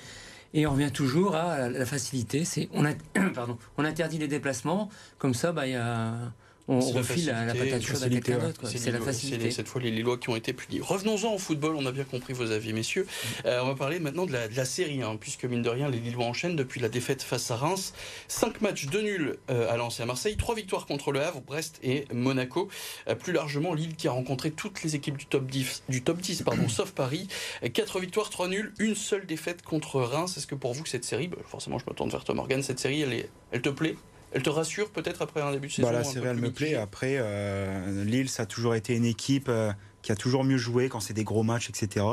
Et 0.53 0.67
on 0.67 0.71
revient 0.71 0.91
toujours 0.91 1.35
à 1.35 1.69
la 1.69 1.85
facilité. 1.85 2.45
C'est 2.45 2.69
on, 3.77 3.85
interdit 3.85 4.17
les 4.17 4.27
déplacements. 4.27 4.89
Comme 5.17 5.33
ça, 5.33 5.51
bah 5.51 5.67
il 5.67 5.73
y 5.73 5.75
a 5.75 6.33
on 6.67 6.79
refile 6.79 7.27
la, 7.27 7.45
la, 7.45 7.53
patate 7.53 7.81
chaude 7.81 8.03
à 8.03 8.09
quelqu'un 8.09 8.37
d'autre. 8.37 8.61
C'est 8.65 8.91
la 8.91 8.99
facilité. 8.99 9.51
cette 9.51 9.67
fois 9.67 9.81
les 9.81 9.91
Lillois 9.91 10.17
qui 10.17 10.29
ont 10.29 10.35
été 10.35 10.53
punis. 10.53 10.79
Revenons-en 10.81 11.33
au 11.33 11.37
football, 11.37 11.75
on 11.75 11.85
a 11.85 11.91
bien 11.91 12.03
compris 12.03 12.33
vos 12.33 12.51
avis, 12.51 12.73
messieurs. 12.73 13.07
Euh, 13.45 13.61
on 13.63 13.67
va 13.67 13.75
parler 13.75 13.99
maintenant 13.99 14.25
de 14.25 14.31
la, 14.31 14.65
série, 14.65 15.01
hein, 15.01 15.17
puisque 15.19 15.45
mine 15.45 15.61
de 15.61 15.69
rien, 15.69 15.89
les 15.89 15.99
Lillois 15.99 16.25
enchaînent 16.25 16.55
depuis 16.55 16.79
la 16.79 16.89
défaite 16.89 17.21
face 17.23 17.49
à 17.51 17.55
Reims. 17.55 17.93
Cinq 18.27 18.61
matchs 18.61 18.85
de 18.85 19.01
nul 19.01 19.37
euh, 19.49 19.71
à 19.71 19.77
Lens 19.77 19.99
et 19.99 20.03
à 20.03 20.05
Marseille, 20.05 20.37
trois 20.37 20.55
victoires 20.55 20.85
contre 20.85 21.11
le 21.11 21.21
Havre, 21.21 21.41
Brest 21.41 21.79
et 21.83 22.05
Monaco. 22.13 22.69
Euh, 23.07 23.15
plus 23.15 23.33
largement, 23.33 23.73
Lille 23.73 23.95
qui 23.95 24.07
a 24.07 24.11
rencontré 24.11 24.51
toutes 24.51 24.83
les 24.83 24.95
équipes 24.95 25.17
du 25.17 25.25
top 25.25 25.45
10, 25.47 25.83
du 25.89 26.03
top 26.03 26.19
10 26.19 26.43
pardon, 26.43 26.69
sauf 26.69 26.91
Paris. 26.91 27.27
Quatre 27.73 27.99
victoires, 27.99 28.29
trois 28.29 28.47
nuls, 28.47 28.73
une 28.79 28.95
seule 28.95 29.25
défaite 29.25 29.61
contre 29.63 30.01
Reims. 30.01 30.37
Est-ce 30.37 30.47
que 30.47 30.55
pour 30.55 30.73
vous, 30.73 30.85
cette 30.85 31.05
série, 31.05 31.27
bah, 31.27 31.37
forcément 31.45 31.79
je 31.79 31.85
me 31.89 31.95
tourne 31.95 32.09
vers 32.09 32.23
Tom 32.23 32.37
Morgan, 32.37 32.61
cette 32.61 32.79
série, 32.79 33.01
elle, 33.01 33.13
est, 33.13 33.29
elle 33.51 33.61
te 33.61 33.69
plaît? 33.69 33.95
Elle 34.31 34.43
te 34.43 34.49
rassure 34.49 34.89
peut-être 34.91 35.21
après 35.21 35.41
un 35.41 35.51
début 35.51 35.67
de 35.67 35.73
saison 35.73 35.87
bah, 35.87 35.93
La 35.93 36.03
série, 36.03 36.27
elle 36.27 36.37
me 36.37 36.51
plaît. 36.51 36.75
Après, 36.75 37.15
euh, 37.17 38.03
Lille, 38.05 38.29
ça 38.29 38.43
a 38.43 38.45
toujours 38.45 38.75
été 38.75 38.95
une 38.95 39.05
équipe 39.05 39.49
euh, 39.49 39.71
qui 40.01 40.11
a 40.11 40.15
toujours 40.15 40.43
mieux 40.43 40.57
joué 40.57 40.89
quand 40.89 40.99
c'est 40.99 41.13
des 41.13 41.23
gros 41.23 41.43
matchs, 41.43 41.69
etc. 41.69 42.05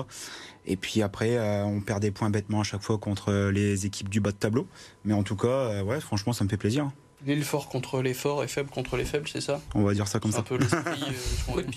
Et 0.67 0.77
puis 0.77 1.03
après, 1.03 1.37
euh, 1.37 1.65
on 1.65 1.81
perd 1.81 2.01
des 2.01 2.11
points 2.11 2.31
bêtement 2.31 2.61
à 2.61 2.65
chaque 2.65 2.83
fois 2.83 2.99
contre 2.99 3.33
les 3.51 3.87
équipes 3.87 4.09
du 4.09 4.21
bas 4.21 4.33
de 4.33 4.37
tableau. 4.37 4.67
Mais 5.05 5.15
en 5.15 5.23
tout 5.23 5.37
cas, 5.37 5.83
ouais, 5.83 6.01
franchement, 6.01 6.33
ça 6.33 6.45
me 6.45 6.49
fait 6.49 6.57
plaisir. 6.57 6.91
Lille 7.27 7.43
fort 7.43 7.69
contre 7.69 8.01
les 8.01 8.15
forts 8.15 8.45
et 8.45 8.49
faible 8.49 8.71
contre 8.71 8.97
les 8.97 9.05
faibles, 9.05 9.27
c'est 9.27 9.41
ça? 9.41 9.61
On 9.75 9.83
va 9.83 9.93
dire 9.93 10.07
ça 10.07 10.21
comme 10.21 10.31
ça. 10.31 10.39
Un 10.39 10.43
peu 10.43 10.57
l'esprit. 10.57 11.17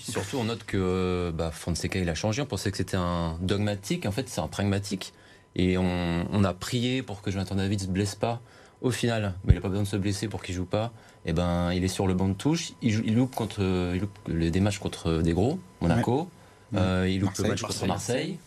surtout, 0.00 0.36
on 0.36 0.44
note 0.44 0.64
que 0.64 1.32
bah, 1.34 1.50
Fonseca, 1.50 1.98
il 1.98 2.08
a 2.08 2.14
changé. 2.14 2.42
On 2.42 2.46
pensait 2.46 2.70
que 2.70 2.76
c'était 2.76 2.96
un 2.96 3.38
dogmatique. 3.40 4.06
En 4.06 4.12
fait, 4.12 4.28
c'est 4.28 4.40
un 4.40 4.46
pragmatique. 4.46 5.12
Et 5.56 5.78
on, 5.78 6.26
on, 6.30 6.44
a 6.44 6.54
prié 6.54 7.02
pour 7.02 7.22
que 7.22 7.30
Jonathan 7.30 7.56
David 7.56 7.80
ne 7.80 7.86
se 7.86 7.90
blesse 7.90 8.14
pas 8.14 8.40
au 8.82 8.90
final, 8.90 9.34
mais 9.44 9.52
il 9.52 9.54
n'a 9.54 9.60
pas 9.60 9.68
besoin 9.68 9.84
de 9.84 9.88
se 9.88 9.96
blesser 9.96 10.28
pour 10.28 10.42
qu'il 10.42 10.54
joue 10.54 10.64
pas. 10.64 10.92
Et 11.24 11.30
eh 11.30 11.32
ben, 11.32 11.72
il 11.72 11.84
est 11.84 11.88
sur 11.88 12.08
le 12.08 12.14
banc 12.14 12.28
de 12.28 12.34
touche. 12.34 12.72
Il, 12.82 13.14
loupe 13.14 13.34
contre, 13.34 13.60
il 13.60 14.00
loupe 14.00 14.18
des 14.28 14.60
matchs 14.60 14.78
contre 14.78 15.22
des 15.22 15.32
gros, 15.32 15.60
Monaco. 15.80 16.28
Euh, 16.74 17.06
il 17.08 17.20
loupe 17.20 17.36
le 17.38 17.48
match 17.48 17.62
contre 17.62 17.86
Marseille. 17.86 18.38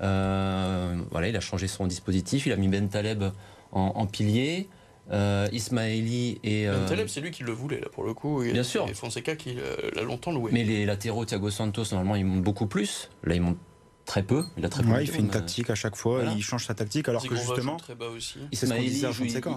Euh, 0.00 0.96
voilà, 1.10 1.28
il 1.28 1.36
a 1.36 1.40
changé 1.40 1.68
son 1.68 1.86
dispositif. 1.86 2.46
Il 2.46 2.52
a 2.52 2.56
mis 2.56 2.68
Ben 2.68 2.88
Taleb 2.88 3.24
en, 3.72 4.06
pilier. 4.06 4.68
euh, 5.12 5.46
Ismaili 5.52 6.40
et. 6.42 6.68
Euh... 6.68 6.88
Taleb, 6.88 7.08
c'est 7.08 7.20
lui 7.20 7.30
qui 7.30 7.42
le 7.42 7.52
voulait, 7.52 7.80
là, 7.80 7.88
pour 7.92 8.04
le 8.04 8.14
coup. 8.14 8.42
Bien 8.42 8.62
sûr. 8.62 8.88
Et 8.88 8.94
Fonseca 8.94 9.36
qui 9.36 9.58
l'a 9.94 10.02
longtemps 10.02 10.32
loué. 10.32 10.52
Mais 10.54 10.64
les 10.64 10.86
latéraux, 10.86 11.26
Thiago 11.26 11.50
Santos, 11.50 11.84
normalement, 11.92 12.16
ils 12.16 12.24
montent 12.24 12.44
beaucoup 12.44 12.66
plus. 12.66 13.10
Là, 13.24 13.34
ils 13.34 13.42
montent 13.42 13.58
très 14.04 14.22
peu. 14.22 14.44
Il 14.56 14.64
a 14.64 14.68
très 14.68 14.84
ouais, 14.84 15.04
il 15.04 15.10
fait 15.10 15.18
une 15.18 15.30
tactique 15.30 15.70
à 15.70 15.74
chaque 15.74 15.96
fois. 15.96 16.22
Il 16.36 16.42
change 16.42 16.66
sa 16.66 16.74
tactique 16.74 17.08
alors 17.08 17.26
que 17.26 17.34
justement. 17.34 17.76
Très 17.76 17.94
bas 17.94 18.08
aussi. 18.08 18.38
Ismaili, 18.50 19.04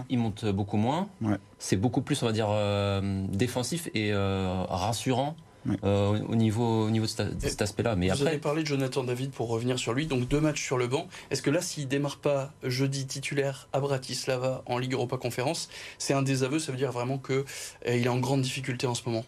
il, 0.09 0.19
monte 0.19 0.45
beaucoup 0.45 0.77
moins. 0.77 1.09
Ouais. 1.21 1.37
C'est 1.59 1.77
beaucoup 1.77 2.01
plus, 2.01 2.21
on 2.23 2.25
va 2.25 2.31
dire, 2.31 2.47
euh, 2.49 3.25
défensif 3.29 3.89
et 3.93 4.11
euh, 4.11 4.63
rassurant 4.67 5.35
euh, 5.83 6.19
au, 6.27 6.35
niveau, 6.35 6.85
au 6.85 6.89
niveau 6.89 7.05
de, 7.05 7.09
cet 7.39 7.61
aspect-là. 7.61 7.95
Mais 7.95 8.07
vous 8.07 8.13
après... 8.13 8.27
avez 8.27 8.37
parlé 8.37 8.61
de 8.61 8.67
Jonathan 8.67 9.03
David 9.03 9.31
pour 9.31 9.49
revenir 9.49 9.79
sur 9.79 9.93
lui, 9.93 10.05
donc 10.05 10.27
deux 10.27 10.39
matchs 10.39 10.63
sur 10.63 10.77
le 10.77 10.87
banc. 10.87 11.07
Est-ce 11.31 11.41
que 11.41 11.49
là, 11.49 11.61
s'il 11.61 11.87
démarre 11.87 12.17
pas 12.17 12.53
jeudi 12.63 13.07
titulaire 13.07 13.67
à 13.73 13.79
Bratislava 13.79 14.63
en 14.67 14.77
Ligue 14.77 14.93
Europa 14.93 15.17
Conférence, 15.17 15.69
c'est 15.97 16.13
un 16.13 16.21
désaveu 16.21 16.59
Ça 16.59 16.71
veut 16.71 16.77
dire 16.77 16.91
vraiment 16.91 17.17
qu'il 17.17 17.35
euh, 17.35 17.43
est 17.85 18.07
en 18.07 18.19
grande 18.19 18.41
difficulté 18.41 18.85
en 18.85 18.93
ce 18.93 19.03
moment? 19.07 19.25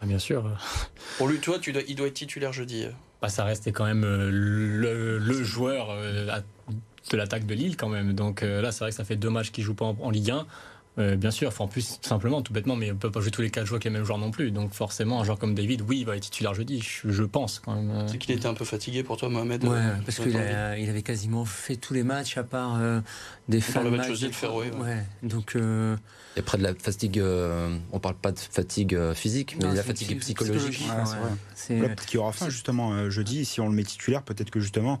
Ah, 0.00 0.06
Bien 0.06 0.18
sûr. 0.18 0.44
Pour 1.18 1.28
lui, 1.28 1.38
toi, 1.38 1.58
tu 1.58 1.72
dois, 1.72 1.82
il 1.88 1.96
doit 1.96 2.06
être 2.06 2.14
titulaire 2.14 2.52
jeudi. 2.52 2.86
Bah, 3.22 3.28
ça 3.28 3.44
restait 3.44 3.72
quand 3.72 3.86
même 3.86 4.04
euh, 4.04 4.30
le, 4.30 5.42
joueur 5.44 5.96
de 7.10 7.16
l'attaque 7.16 7.46
de 7.46 7.54
Lille 7.54 7.76
quand 7.76 7.88
même. 7.88 8.12
Donc 8.12 8.42
là, 8.42 8.72
c'est 8.72 8.80
vrai 8.80 8.90
que 8.90 8.96
ça 8.96 9.04
fait 9.04 9.16
deux 9.16 9.30
matchs 9.30 9.52
qu'il 9.52 9.64
joue 9.64 9.74
pas 9.74 9.84
en 9.84 10.10
Ligue 10.10 10.32
1. 10.32 10.46
Euh, 10.98 11.16
bien 11.16 11.30
sûr, 11.30 11.48
enfin, 11.48 11.64
en 11.64 11.68
plus, 11.68 11.98
simplement, 12.02 12.42
tout 12.42 12.52
bêtement, 12.52 12.76
mais 12.76 12.92
on 12.92 12.96
peut 12.96 13.10
pas 13.10 13.20
jouer 13.20 13.30
tous 13.30 13.40
les 13.40 13.50
quatre 13.50 13.64
joueurs 13.64 13.76
avec 13.76 13.84
les 13.84 13.90
mêmes 13.90 14.04
joueurs 14.04 14.18
non 14.18 14.30
plus. 14.30 14.50
Donc 14.50 14.74
forcément, 14.74 15.20
un 15.20 15.24
joueur 15.24 15.38
comme 15.38 15.54
David, 15.54 15.82
oui, 15.88 16.00
il 16.00 16.06
va 16.06 16.16
être 16.16 16.24
titulaire 16.24 16.52
jeudi, 16.52 16.82
je, 16.82 17.22
pense 17.22 17.60
quand 17.60 17.74
même. 17.74 17.90
Euh. 17.90 18.08
C'est 18.08 18.18
qu'il 18.18 18.32
était 18.32 18.46
un 18.46 18.52
peu 18.52 18.66
fatigué 18.66 19.02
pour 19.02 19.16
toi, 19.16 19.30
Mohamed 19.30 19.64
Ouais, 19.64 19.70
euh, 19.78 19.94
parce 20.04 20.18
qu'il 20.18 20.32
il 20.32 20.90
avait 20.90 21.02
quasiment 21.02 21.46
fait 21.46 21.76
tous 21.76 21.94
les 21.94 22.02
matchs 22.02 22.36
à 22.36 22.44
part 22.44 22.78
des 23.48 23.60
fins 23.60 23.84
de 23.84 23.88
match 23.88 24.20
de 24.20 24.28
Féroé. 24.28 24.70
Ouais. 24.70 25.04
Donc. 25.22 25.56
Et 26.36 26.40
après 26.40 26.58
de 26.58 26.62
la 26.62 26.74
fatigue, 26.74 27.22
on 27.92 27.98
parle 27.98 28.16
pas 28.16 28.32
de 28.32 28.38
fatigue 28.38 28.98
physique, 29.14 29.56
mais 29.60 29.70
de 29.70 29.76
la 29.76 29.82
fatigue 29.82 30.18
psychologique. 30.20 30.84
c'est 31.54 31.78
peut-être 31.78 32.04
qu'il 32.04 32.20
aura 32.20 32.32
faim 32.32 32.50
justement 32.50 33.08
jeudi. 33.08 33.46
Si 33.46 33.60
on 33.60 33.68
le 33.68 33.74
met 33.74 33.84
titulaire, 33.84 34.22
peut-être 34.22 34.50
que 34.50 34.60
justement 34.60 35.00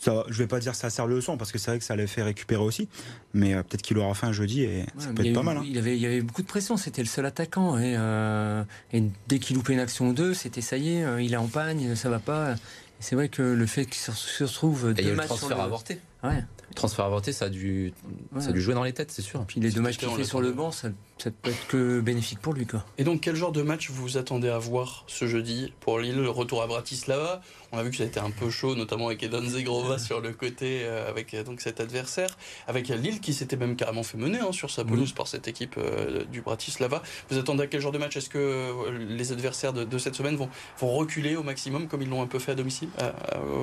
ça, 0.00 0.24
je 0.28 0.38
vais 0.38 0.46
pas 0.46 0.60
dire 0.60 0.74
ça 0.74 0.90
sert 0.90 1.06
de 1.06 1.14
leçon 1.14 1.36
parce 1.36 1.52
que 1.52 1.58
c'est 1.58 1.70
vrai 1.70 1.78
que 1.78 1.84
ça 1.84 1.96
l'a 1.96 2.06
fait 2.06 2.22
récupérer 2.22 2.62
aussi, 2.62 2.88
mais 3.32 3.54
euh, 3.54 3.62
peut-être 3.62 3.82
qu'il 3.82 3.98
aura 3.98 4.14
fait 4.14 4.26
un 4.26 4.32
jeudi 4.32 4.62
et 4.62 4.84
ça 4.98 5.08
peut 5.14 5.24
être 5.24 5.32
pas 5.34 5.42
mal. 5.42 5.58
Hein. 5.58 5.64
Il, 5.66 5.78
avait, 5.78 5.96
il 5.96 6.02
y 6.02 6.06
avait 6.06 6.20
beaucoup 6.20 6.42
de 6.42 6.46
pression, 6.46 6.76
c'était 6.76 7.02
le 7.02 7.08
seul 7.08 7.26
attaquant 7.26 7.78
et, 7.78 7.94
euh, 7.96 8.62
et 8.92 9.02
dès 9.28 9.38
qu'il 9.38 9.56
loupait 9.56 9.72
une 9.72 9.80
action 9.80 10.08
ou 10.08 10.12
deux, 10.12 10.34
c'était 10.34 10.60
ça 10.60 10.76
y 10.76 10.96
est, 10.96 11.04
euh, 11.04 11.22
il 11.22 11.32
est 11.32 11.38
en 11.38 11.48
pagne, 11.48 11.94
ça 11.94 12.10
va 12.10 12.18
pas. 12.18 12.54
C'est 13.00 13.16
vrai 13.16 13.28
que 13.28 13.42
le 13.42 13.66
fait 13.66 13.86
qu'il 13.86 14.00
se 14.00 14.44
retrouve 14.44 14.94
deux 14.94 15.14
matchs 15.14 15.28
le 15.30 15.36
transfert 15.36 15.60
avorté. 15.60 16.00
Ouais. 16.22 16.42
transfert 16.74 17.04
avorté, 17.04 17.32
ça 17.32 17.46
a 17.46 17.48
dû, 17.50 17.92
ça 18.38 18.48
a 18.48 18.52
dû 18.52 18.62
jouer 18.62 18.74
dans 18.74 18.84
les 18.84 18.92
têtes, 18.92 19.10
c'est 19.10 19.22
sûr. 19.22 19.42
Et 19.42 19.44
puis 19.44 19.60
les 19.60 19.70
deux 19.70 19.80
matchs 19.80 19.98
qu'il 19.98 20.08
fait 20.08 20.24
sur 20.24 20.40
le 20.40 20.52
banc, 20.52 20.70
ça, 20.70 20.88
ça, 21.18 21.30
peut 21.30 21.50
être 21.50 21.66
que 21.68 22.00
bénéfique 22.00 22.40
pour 22.40 22.52
lui. 22.54 22.66
Quoi. 22.66 22.84
Et 22.98 23.04
donc, 23.04 23.20
quel 23.20 23.36
genre 23.36 23.52
de 23.52 23.62
match 23.62 23.90
vous 23.90 24.16
attendez 24.16 24.48
à 24.48 24.58
voir 24.58 25.04
ce 25.06 25.26
jeudi 25.26 25.72
pour 25.80 25.98
Lille 25.98 26.16
Le 26.16 26.30
retour 26.30 26.62
à 26.62 26.66
Bratislava? 26.66 27.40
On 27.74 27.78
a 27.78 27.82
vu 27.82 27.90
que 27.90 27.96
ça 27.96 28.04
a 28.04 28.06
été 28.06 28.20
un 28.20 28.30
peu 28.30 28.50
chaud, 28.50 28.76
notamment 28.76 29.08
avec 29.08 29.22
Edan 29.22 29.42
Zegrova 29.42 29.98
sur 29.98 30.20
le 30.20 30.32
côté, 30.32 30.82
euh, 30.84 31.08
avec 31.08 31.34
euh, 31.34 31.42
donc 31.42 31.60
cet 31.60 31.80
adversaire, 31.80 32.36
avec 32.68 32.88
Lille 32.88 33.20
qui 33.20 33.32
s'était 33.32 33.56
même 33.56 33.74
carrément 33.74 34.04
fait 34.04 34.16
mener 34.16 34.38
hein, 34.38 34.52
sur 34.52 34.70
sa 34.70 34.84
pelouse 34.84 35.12
par 35.12 35.26
cette 35.26 35.48
équipe 35.48 35.74
euh, 35.78 36.24
du 36.24 36.40
Bratislava. 36.40 37.02
Vous 37.30 37.38
attendez 37.38 37.64
à 37.64 37.66
quel 37.66 37.80
genre 37.80 37.90
de 37.90 37.98
match? 37.98 38.16
Est-ce 38.16 38.28
que 38.28 38.90
les 39.08 39.32
adversaires 39.32 39.72
de, 39.72 39.98
cette 39.98 40.14
semaine 40.14 40.36
vont, 40.36 40.48
vont 40.78 40.92
reculer 40.92 41.36
au 41.36 41.42
maximum 41.42 41.88
comme 41.88 42.02
ils 42.02 42.08
l'ont 42.08 42.22
un 42.22 42.26
peu 42.26 42.38
fait 42.38 42.52
à 42.52 42.54
domicile 42.54 42.90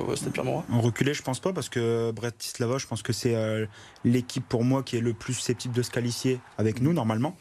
au 0.06 0.14
Stade 0.14 0.32
Pierre-Mauroy? 0.32 0.64
Reculer, 0.70 1.14
je 1.14 1.22
pense 1.22 1.40
pas, 1.40 1.52
parce 1.52 1.68
que 1.68 2.10
Bratislava, 2.10 2.78
je 2.78 2.86
pense 2.86 3.02
que 3.02 3.12
c'est 3.12 3.34
l'équipe 4.04 4.46
pour 4.46 4.64
moi 4.64 4.82
qui 4.82 4.96
est 4.96 5.00
le 5.00 5.14
plus 5.14 5.34
susceptible 5.34 5.74
de 5.74 5.82
se 5.82 5.90
qualifier 5.90 6.40
avec 6.58 6.82
nous 6.82 6.92
normalement. 6.92 7.36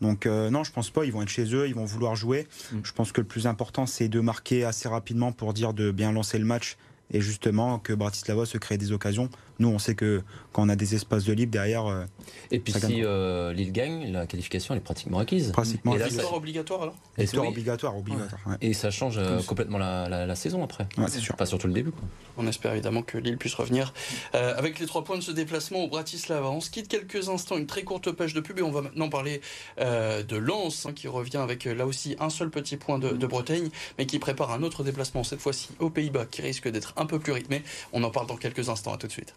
Donc 0.00 0.26
euh, 0.26 0.50
non, 0.50 0.64
je 0.64 0.72
pense 0.72 0.90
pas. 0.90 1.04
Ils 1.04 1.12
vont 1.12 1.22
être 1.22 1.28
chez 1.28 1.54
eux, 1.54 1.68
ils 1.68 1.74
vont 1.74 1.84
vouloir 1.84 2.16
jouer. 2.16 2.46
Mm. 2.72 2.78
Je 2.82 2.92
pense 2.92 3.12
que 3.12 3.20
le 3.20 3.26
plus 3.26 3.46
important, 3.46 3.86
c'est 3.86 4.08
de 4.08 4.20
marquer 4.20 4.64
assez 4.64 4.88
rapidement 4.88 5.32
pour 5.32 5.52
dire 5.52 5.74
de 5.74 5.90
bien 5.90 6.12
lancer 6.12 6.38
le 6.38 6.44
match 6.44 6.76
et 7.12 7.20
justement 7.20 7.78
que 7.78 7.92
Bratislava 7.92 8.46
se 8.46 8.58
crée 8.58 8.78
des 8.78 8.92
occasions. 8.92 9.28
Nous, 9.60 9.68
on 9.68 9.78
sait 9.78 9.94
que 9.94 10.22
quand 10.52 10.62
on 10.62 10.68
a 10.70 10.76
des 10.76 10.94
espaces 10.94 11.24
de 11.24 11.34
libre 11.34 11.52
derrière. 11.52 11.86
Euh, 11.86 12.04
et 12.50 12.58
puis 12.58 12.72
si 12.72 13.04
euh, 13.04 13.52
Lille 13.52 13.72
gagne, 13.72 14.10
la 14.10 14.26
qualification 14.26 14.74
elle 14.74 14.78
est 14.80 14.84
pratiquement 14.84 15.18
acquise. 15.18 15.52
Pratiquement. 15.52 15.94
Et 15.94 16.10
ça... 16.10 16.32
obligatoire 16.32 16.82
alors? 16.82 16.94
Histoire 17.18 17.46
obligatoire, 17.46 17.96
obligatoire. 17.96 18.40
Et 18.62 18.72
ça 18.72 18.90
change 18.90 19.18
euh, 19.18 19.42
complètement 19.42 19.76
la, 19.78 20.34
saison 20.34 20.64
après. 20.64 20.88
c'est 21.08 21.20
sûr. 21.20 21.36
Pas 21.36 21.46
surtout 21.46 21.66
le 21.66 21.74
début. 21.74 21.90
Quoi. 21.90 22.02
On 22.38 22.46
espère 22.46 22.72
évidemment 22.72 23.02
que 23.02 23.18
Lille 23.18 23.36
puisse 23.36 23.54
revenir 23.54 23.92
avec 24.32 24.78
les 24.78 24.86
trois 24.86 25.04
points 25.04 25.18
de 25.18 25.22
ce 25.22 25.32
déplacement 25.32 25.84
au 25.84 25.88
Bratislava. 25.88 26.50
On 26.50 26.60
se 26.60 26.70
quitte 26.70 26.88
quelques 26.88 27.28
instants, 27.28 27.58
une 27.58 27.66
très 27.66 27.82
courte 27.82 28.10
page 28.12 28.32
de 28.32 28.40
pub 28.40 28.58
et 28.58 28.62
on 28.62 28.70
va 28.70 28.80
maintenant 28.80 29.10
parler 29.10 29.42
de 29.78 30.36
Lens 30.36 30.86
hein, 30.86 30.92
qui 30.92 31.08
revient 31.08 31.38
avec 31.38 31.64
là 31.64 31.86
aussi 31.86 32.16
un 32.18 32.30
seul 32.30 32.50
petit 32.50 32.76
point 32.76 32.98
de, 32.98 33.10
de 33.10 33.26
Bretagne, 33.26 33.68
mais 33.98 34.06
qui 34.06 34.18
prépare 34.18 34.52
un 34.52 34.62
autre 34.62 34.82
déplacement 34.84 35.22
cette 35.22 35.40
fois-ci 35.40 35.68
aux 35.78 35.90
Pays-Bas 35.90 36.26
qui 36.30 36.40
risque 36.40 36.68
d'être 36.68 36.94
un 37.00 37.06
peu 37.06 37.18
plus 37.18 37.32
rythmé. 37.32 37.62
On 37.92 38.04
en 38.04 38.10
parle 38.10 38.26
dans 38.26 38.36
quelques 38.36 38.68
instants. 38.68 38.92
À 38.92 38.98
tout 38.98 39.06
de 39.06 39.12
suite. 39.12 39.34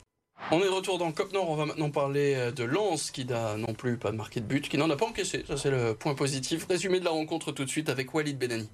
On 0.52 0.60
est 0.60 0.66
de 0.66 0.70
retour 0.70 0.98
dans 0.98 1.12
Cop 1.12 1.32
Nord. 1.34 1.50
On 1.50 1.56
va 1.56 1.66
maintenant 1.66 1.90
parler 1.90 2.36
euh, 2.36 2.52
de 2.52 2.64
Lens 2.64 3.12
qui 3.12 3.26
n'a 3.26 3.56
non 3.58 3.74
plus 3.74 3.98
pas 3.98 4.12
marqué 4.12 4.42
de 4.42 4.46
but, 4.46 4.68
qui 4.68 4.78
n'en 4.78 4.90
a 4.90 4.96
pas 4.96 5.06
encaissé. 5.06 5.44
Ça, 5.48 5.58
c'est 5.58 5.72
le 5.72 5.96
point 5.96 6.16
positif. 6.16 6.66
Résumé 6.70 7.00
de 7.00 7.06
la 7.06 7.12
rencontre 7.12 7.52
tout 7.52 7.64
de 7.64 7.70
suite 7.70 7.90
avec 7.90 8.14
Walid 8.14 8.38
Benani. 8.38 8.70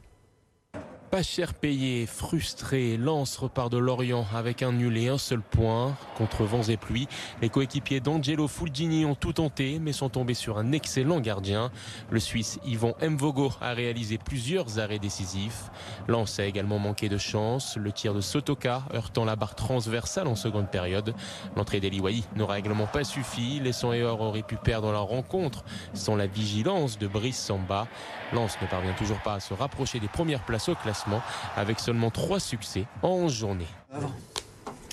Pas 1.11 1.23
cher 1.23 1.55
payé, 1.55 2.05
frustré, 2.05 2.95
Lance 2.95 3.37
repart 3.37 3.71
de 3.71 3.79
Lorient 3.79 4.27
avec 4.35 4.61
un 4.61 4.71
nul 4.71 4.95
et 4.95 5.07
un 5.07 5.17
seul 5.17 5.41
point. 5.41 5.97
Contre 6.15 6.43
vents 6.43 6.61
et 6.61 6.77
pluies, 6.77 7.07
les 7.41 7.49
coéquipiers 7.49 7.99
d'Angelo 7.99 8.47
Fulgini 8.47 9.05
ont 9.05 9.15
tout 9.15 9.33
tenté 9.33 9.79
mais 9.79 9.91
sont 9.91 10.09
tombés 10.09 10.35
sur 10.35 10.59
un 10.59 10.71
excellent 10.71 11.19
gardien. 11.19 11.71
Le 12.11 12.19
Suisse 12.19 12.59
Yvon 12.63 12.93
Mvogo 13.01 13.51
a 13.59 13.73
réalisé 13.73 14.19
plusieurs 14.19 14.77
arrêts 14.77 14.99
décisifs. 14.99 15.71
Lance 16.07 16.39
a 16.39 16.45
également 16.45 16.77
manqué 16.77 17.09
de 17.09 17.17
chance. 17.17 17.75
Le 17.75 17.91
tir 17.91 18.13
de 18.13 18.21
Sotoka 18.21 18.83
heurtant 18.93 19.25
la 19.25 19.35
barre 19.35 19.55
transversale 19.55 20.27
en 20.27 20.35
seconde 20.35 20.69
période. 20.69 21.15
L'entrée 21.55 21.79
d'Eliwaï 21.79 22.23
n'aura 22.35 22.59
également 22.59 22.85
pas 22.85 23.03
suffi. 23.03 23.59
Les 23.63 23.73
Sanhéors 23.73 24.21
auraient 24.21 24.43
pu 24.43 24.57
perdre 24.57 24.91
la 24.91 24.99
rencontre 24.99 25.63
sans 25.95 26.15
la 26.15 26.27
vigilance 26.27 26.99
de 26.99 27.07
Brice 27.07 27.39
Samba. 27.39 27.87
Lance 28.31 28.57
ne 28.61 28.67
parvient 28.67 28.93
toujours 28.93 29.21
pas 29.23 29.33
à 29.33 29.39
se 29.39 29.55
rapprocher 29.55 29.99
des 29.99 30.07
premières 30.07 30.45
places 30.45 30.69
au 30.69 30.75
classement 30.75 30.98
avec 31.55 31.79
seulement 31.79 32.11
3 32.11 32.39
succès 32.39 32.85
en 33.01 33.09
11 33.09 33.33
journées. 33.33 33.67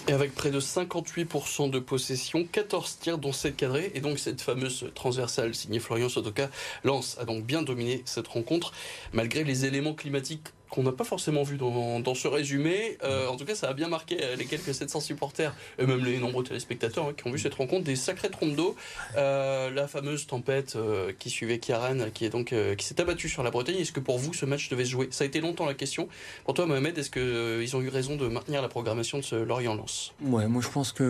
Et 0.09 0.13
avec 0.13 0.35
près 0.37 0.51
de 0.51 0.61
58% 0.61 1.69
de 1.69 1.81
possession, 1.81 2.45
14 2.45 2.99
tirs 3.01 3.19
dont 3.19 3.33
7 3.33 3.57
cadrés, 3.57 3.91
et 3.95 4.01
donc 4.01 4.21
cette 4.21 4.41
fameuse 4.41 4.87
transversale 4.95 5.53
signée 5.55 5.81
Florian 5.81 6.09
Sotoka, 6.09 6.49
Lance 6.85 7.17
a 7.21 7.25
donc 7.25 7.45
bien 7.45 7.63
dominé 7.63 8.03
cette 8.05 8.29
rencontre, 8.29 8.73
malgré 9.13 9.43
les 9.43 9.65
éléments 9.65 9.95
climatiques 9.95 10.47
qu'on 10.77 10.83
n'a 10.83 10.93
pas 10.93 11.05
forcément 11.05 11.43
vu 11.43 11.57
dans, 11.57 12.15
ce 12.15 12.29
résumé. 12.29 12.99
Euh, 13.03 13.29
en 13.29 13.37
tout 13.37 13.47
cas, 13.47 13.55
ça 13.55 13.71
a 13.71 13.73
bien 13.73 13.89
marqué 13.89 14.19
euh, 14.23 14.37
les 14.37 14.45
quelques 14.45 14.75
700 14.75 15.01
supporters 15.01 15.55
et 15.79 15.87
même 15.87 16.05
les 16.05 16.19
nombreux 16.19 16.45
téléspectateurs 16.45 17.07
hein, 17.07 17.13
qui 17.17 17.27
ont 17.27 17.33
vu 17.33 17.39
cette 17.39 17.55
rencontre 17.55 17.85
des 17.85 17.97
sacrées 17.97 18.29
trompes 18.29 18.55
d'eau. 18.55 18.77
Euh, 19.17 19.71
la 19.71 19.89
fameuse 19.89 20.27
tempête 20.27 20.77
qui 21.19 21.31
suivait 21.31 21.59
Kiaran, 21.59 22.11
qui 22.13 22.27
est 22.27 22.29
donc 22.29 22.55
qui 22.77 22.87
s'est 22.87 23.01
abattue 23.01 23.31
sur 23.31 23.43
la 23.43 23.51
Bretagne. 23.51 23.77
Est-ce 23.77 23.93
que 23.93 24.01
pour 24.01 24.19
vous, 24.19 24.35
ce 24.35 24.45
match 24.45 24.69
devait 24.69 24.85
se 24.85 24.91
jouer? 24.91 25.09
Ça 25.11 25.25
a 25.25 25.27
été 25.27 25.41
longtemps 25.41 25.65
la 25.65 25.75
question. 25.75 26.09
Pour 26.45 26.53
toi, 26.53 26.67
Mohamed, 26.67 26.99
est-ce 26.99 27.11
qu'ils 27.11 27.77
ont 27.77 27.81
eu 27.81 27.89
raison 27.89 28.17
de 28.17 28.29
maintenir 28.29 28.61
la 28.61 28.69
programmation 28.69 29.19
de 29.19 29.23
ce 29.23 29.37
Lorient-Lens 29.37 30.13
Ouais, 30.23 30.47
moi 30.47 30.61
je 30.63 30.69
pense 30.69 30.93
qu'ils 30.93 31.07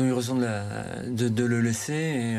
ont 0.00 0.04
eu 0.04 0.12
raison 0.12 0.36
de, 0.36 1.44
le 1.44 1.60
laisser. 1.60 2.38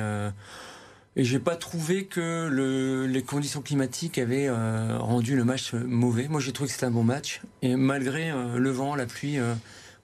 Et 1.20 1.26
j'ai 1.26 1.40
pas 1.40 1.58
trouvé 1.58 2.06
que 2.06 2.48
le, 2.50 3.06
les 3.06 3.24
conditions 3.24 3.62
climatiques 3.62 4.18
avaient 4.18 4.48
euh, 4.48 4.98
rendu 5.00 5.36
le 5.36 5.44
match 5.44 5.74
mauvais. 5.74 6.30
Moi, 6.30 6.40
j'ai 6.40 6.54
trouvé 6.54 6.70
que 6.70 6.74
c'était 6.74 6.86
un 6.86 6.92
bon 6.92 7.04
match. 7.04 7.42
Et 7.62 7.76
malgré 7.76 8.32
euh, 8.32 8.58
le 8.58 8.70
vent, 8.70 8.96
la 8.96 9.06
pluie, 9.06 9.38
euh, 9.38 9.54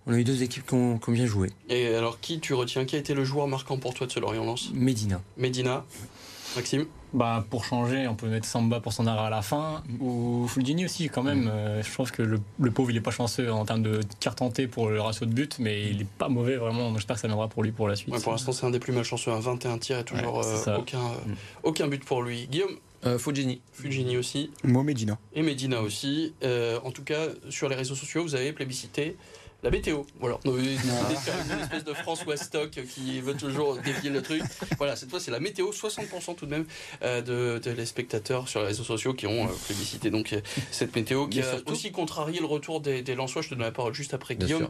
on 0.08 0.12
a 0.12 0.18
eu 0.18 0.26
deux 0.26 0.44
équipes 0.44 0.68
qui 0.68 0.74
ont, 0.74 0.98
qui 0.98 1.10
ont, 1.10 1.14
bien 1.14 1.26
joué. 1.26 1.52
Et 1.70 1.88
alors, 1.96 2.20
qui 2.20 2.42
tu 2.42 2.54
retiens? 2.54 2.84
Qui 2.84 2.98
a 2.98 3.00
été 3.00 3.14
le 3.14 3.24
joueur 3.24 3.48
marquant 3.48 3.78
pour 3.78 3.94
toi 3.94 4.08
de 4.08 4.12
ce 4.12 4.20
Lorient-Lens? 4.20 4.72
Medina. 4.74 5.22
Medina. 5.38 5.86
Maxime 6.56 6.86
bah, 7.14 7.46
Pour 7.50 7.66
changer, 7.66 8.08
on 8.08 8.16
peut 8.16 8.28
mettre 8.28 8.46
Samba 8.46 8.80
pour 8.80 8.94
son 8.94 9.08
arrêt 9.08 9.28
à 9.28 9.30
la 9.30 9.42
fin, 9.42 9.84
ou 10.00 10.48
Fulgini 10.48 10.86
aussi, 10.86 11.10
quand 11.10 11.24
même. 11.24 11.50
Euh, 11.52 11.82
je 11.82 11.96
pense 11.96 12.12
que 12.12 12.22
le, 12.22 12.72
pauvre, 12.72 12.92
il 12.92 12.98
est 12.98 13.02
pas 13.02 13.12
chanceux 13.12 13.52
en 13.52 13.66
termes 13.66 13.84
de 13.84 14.02
tir 14.20 14.36
tenté 14.36 14.68
pour 14.68 14.90
le 14.90 15.02
ratio 15.02 15.26
de 15.26 15.34
but, 15.34 15.58
mais 15.60 15.90
il 15.90 16.02
est 16.02 16.08
pas 16.18 16.30
mauvais 16.30 16.58
vraiment. 16.58 16.94
J'espère 16.96 17.16
que 17.16 17.22
ça 17.22 17.28
viendra 17.28 17.48
pour 17.48 17.64
lui 17.64 17.72
pour 17.72 17.88
la 17.88 17.96
suite. 17.96 18.22
pour 18.22 18.32
l'instant, 18.32 18.52
c'est 18.52 18.66
un 18.66 18.72
des 18.72 18.80
plus 18.80 18.94
malchanceux. 18.94 19.32
Un 19.32 19.40
21 19.40 19.78
tirs 19.78 20.00
et 20.00 20.04
toujours 20.04 20.42
euh, 20.44 20.78
aucun, 20.78 21.00
euh, 21.00 21.28
mm. 21.28 21.36
aucun 21.64 21.88
but 21.88 22.04
pour 22.04 22.22
lui. 22.22 22.48
Guillaume 22.48 22.78
Fulgini. 23.20 23.62
Fulgini 23.72 24.18
aussi. 24.18 24.50
Moi, 24.64 24.84
Medina. 24.84 25.18
Et 25.34 25.44
Medina 25.44 25.82
aussi. 25.82 26.34
en 26.44 26.92
tout 26.92 27.04
cas, 27.04 27.28
sur 27.50 27.70
les 27.70 27.76
réseaux 27.76 27.96
sociaux, 27.96 28.24
vous 28.24 28.36
avez 28.36 28.52
plébiscité 28.52 29.16
La 29.66 29.72
météo, 29.72 30.04
voilà. 30.20 30.38
Une 30.46 31.60
espèce 31.60 31.84
de 31.84 31.94
François 31.96 32.38
Stock 32.38 32.70
qui 32.70 33.20
veut 33.20 33.34
toujours 33.34 33.78
défier 33.78 34.12
le 34.12 34.22
truc. 34.22 34.44
Voilà, 34.78 34.96
cette 34.96 35.10
fois 35.10 35.20
c'est 35.20 35.32
la 35.32 35.40
météo, 35.40 35.72
60% 35.72 36.36
tout 36.36 36.46
de 36.46 36.52
même 36.52 36.66
euh, 37.02 37.24
de, 37.24 37.58
de, 37.58 37.72
les 37.72 37.88
spectateurs 37.88 38.48
sur 38.48 38.60
les 38.60 38.68
réseaux 38.68 38.84
sociaux 38.84 39.16
qui 39.16 39.26
ont 39.26 39.48
plébiscité 39.66 40.12
donc 40.12 40.36
cette 40.70 40.96
météo 40.96 41.26
qui 41.28 41.42
a 41.42 41.56
aussi 41.66 41.92
contrarié 41.92 42.40
le 42.40 42.46
retour 42.46 42.80
des, 42.80 43.02
des 43.02 43.16
Lensois. 43.16 43.42
Je 43.42 43.50
te 43.50 43.56
donne 43.56 43.64
la 43.64 43.72
parole 43.72 43.96
juste 43.96 44.14
après 44.14 44.36
Guillaume, 44.36 44.68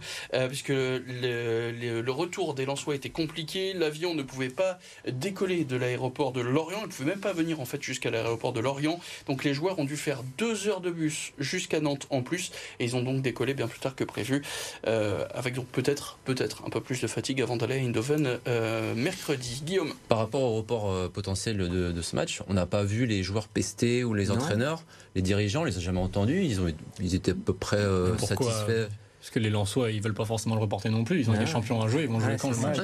puisque 0.48 0.70
le, 0.70 1.72
le, 1.72 2.12
retour 2.12 2.54
des 2.54 2.66
Lensois 2.66 2.96
était 2.96 3.10
compliqué. 3.10 3.74
L'avion 3.74 4.16
ne 4.16 4.24
pouvait 4.24 4.48
pas 4.48 4.80
décoller 5.06 5.66
de 5.66 5.76
l'aéroport 5.76 6.32
de 6.32 6.40
Lorient. 6.40 6.80
Il 6.84 6.88
ne 6.88 6.92
pouvait 6.94 7.10
même 7.10 7.20
pas 7.20 7.34
venir 7.34 7.60
en 7.60 7.66
fait 7.66 7.84
jusqu'à 7.84 8.12
l'aéroport 8.12 8.54
de 8.54 8.62
Lorient. 8.62 9.02
Donc 9.28 9.44
les 9.44 9.54
joueurs 9.54 9.78
ont 9.78 9.84
dû 9.84 9.98
faire 9.98 10.22
deux 10.38 10.70
heures 10.70 10.80
de 10.80 10.90
bus 10.90 11.34
jusqu'à 11.38 11.82
Nantes 11.82 12.08
en 12.12 12.22
plus, 12.22 12.54
et 12.80 12.86
ils 12.86 12.96
ont 12.96 13.04
donc 13.04 13.22
décollé 13.22 13.54
bien 13.54 13.68
plus 13.68 13.82
tard 13.82 13.94
que 13.94 14.06
prévu. 14.06 14.42
Euh, 14.88 15.26
avec 15.34 15.56
donc 15.56 15.66
peut-être 15.68 16.20
peut-être 16.26 16.64
un 16.66 16.70
peu 16.70 16.80
plus 16.80 17.02
de 17.02 17.08
fatigue 17.08 17.42
avant 17.42 17.58
d'aller 17.58 17.76
à 17.76 17.78
Eindhoven 17.78 18.38
euh, 18.48 18.94
mercredi. 18.94 19.64
Guillaume 19.66 19.94
Par 20.10 20.20
rapport 20.20 20.42
au 20.42 20.56
report 20.58 20.92
euh, 20.92 21.10
potentiel 21.10 21.58
de, 21.58 22.02
ce 22.02 22.16
match, 22.16 22.42
on 22.48 22.54
n'a 22.54 22.68
pas 22.68 22.84
vu 22.84 23.08
les 23.08 23.24
joueurs 23.24 23.48
pestés 23.48 24.04
ou 24.04 24.14
les 24.14 24.30
entraîneurs, 24.30 24.84
les 25.16 25.24
dirigeants, 25.24 25.62
on 25.62 25.66
les 25.66 25.78
a 25.78 25.80
jamais 25.82 26.00
entendus, 26.00 26.44
ils, 26.44 26.62
ont, 26.62 26.72
ils 27.00 27.16
étaient 27.16 27.32
à 27.32 27.36
peu 27.36 27.54
près 27.54 27.84
satisfaits. 28.20 28.90
Parce 29.20 29.34
que 29.34 29.40
les 29.40 29.50
Lensois, 29.50 29.90
ils 29.90 30.04
veulent 30.04 30.14
pas 30.14 30.26
forcément 30.26 30.54
le 30.54 30.62
reporter 30.62 30.92
non 30.92 31.04
plus. 31.04 31.22
Ils 31.22 31.30
ont 31.32 31.34
des 31.34 31.48
champions 31.48 31.82
à 31.82 31.88
jouer, 31.88 32.04
ils 32.04 32.10
vont 32.10 32.20
jouer 32.20 32.36
quand 32.40 32.52
le 32.52 32.58
match. 32.58 32.78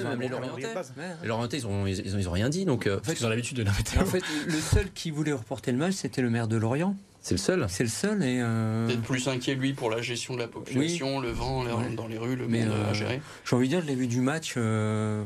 les 1.21 1.27
Lorientais, 1.27 1.57
ils 1.57 1.67
ont, 1.67 1.85
ils, 1.85 2.27
ont, 2.27 2.31
rien 2.31 2.49
dit. 2.49 2.65
Donc, 2.65 2.89
en 2.91 3.03
fait, 3.03 3.13
ils 3.13 3.25
ont 3.27 3.29
l'habitude 3.29 3.57
de 3.57 3.63
la 3.63 3.71
météo. 3.71 4.01
En 4.01 4.05
fait, 4.05 4.23
le 4.47 4.59
seul 4.59 4.91
qui 4.91 5.11
voulait 5.11 5.33
reporter 5.33 5.71
le 5.71 5.77
match, 5.77 5.93
c'était 5.93 6.23
le 6.23 6.31
maire 6.31 6.47
de 6.47 6.57
Lorient. 6.57 6.95
C'est 7.21 7.35
le 7.35 7.39
seul. 7.39 7.65
C'est 7.69 7.83
le 7.83 7.89
seul 7.89 8.23
et. 8.23 8.39
Euh... 8.41 8.87
Peut-être 8.87 9.01
plus 9.01 9.27
inquiet 9.27 9.53
lui 9.53 9.73
pour 9.73 9.91
la 9.91 10.01
gestion 10.01 10.33
de 10.33 10.39
la 10.39 10.47
population, 10.47 11.19
le 11.19 11.29
vent 11.29 11.63
dans 11.95 12.07
les 12.07 12.17
rues, 12.17 12.35
le 12.35 12.47
monde 12.47 12.71
à 12.71 12.89
euh, 12.89 12.93
gérer. 12.93 13.21
J'ai 13.45 13.55
envie 13.55 13.67
de 13.67 13.75
dire, 13.75 13.81
je 13.81 13.87
l'ai 13.87 13.95
vu 13.95 14.07
du 14.07 14.21
match. 14.21 14.55
Euh... 14.57 15.23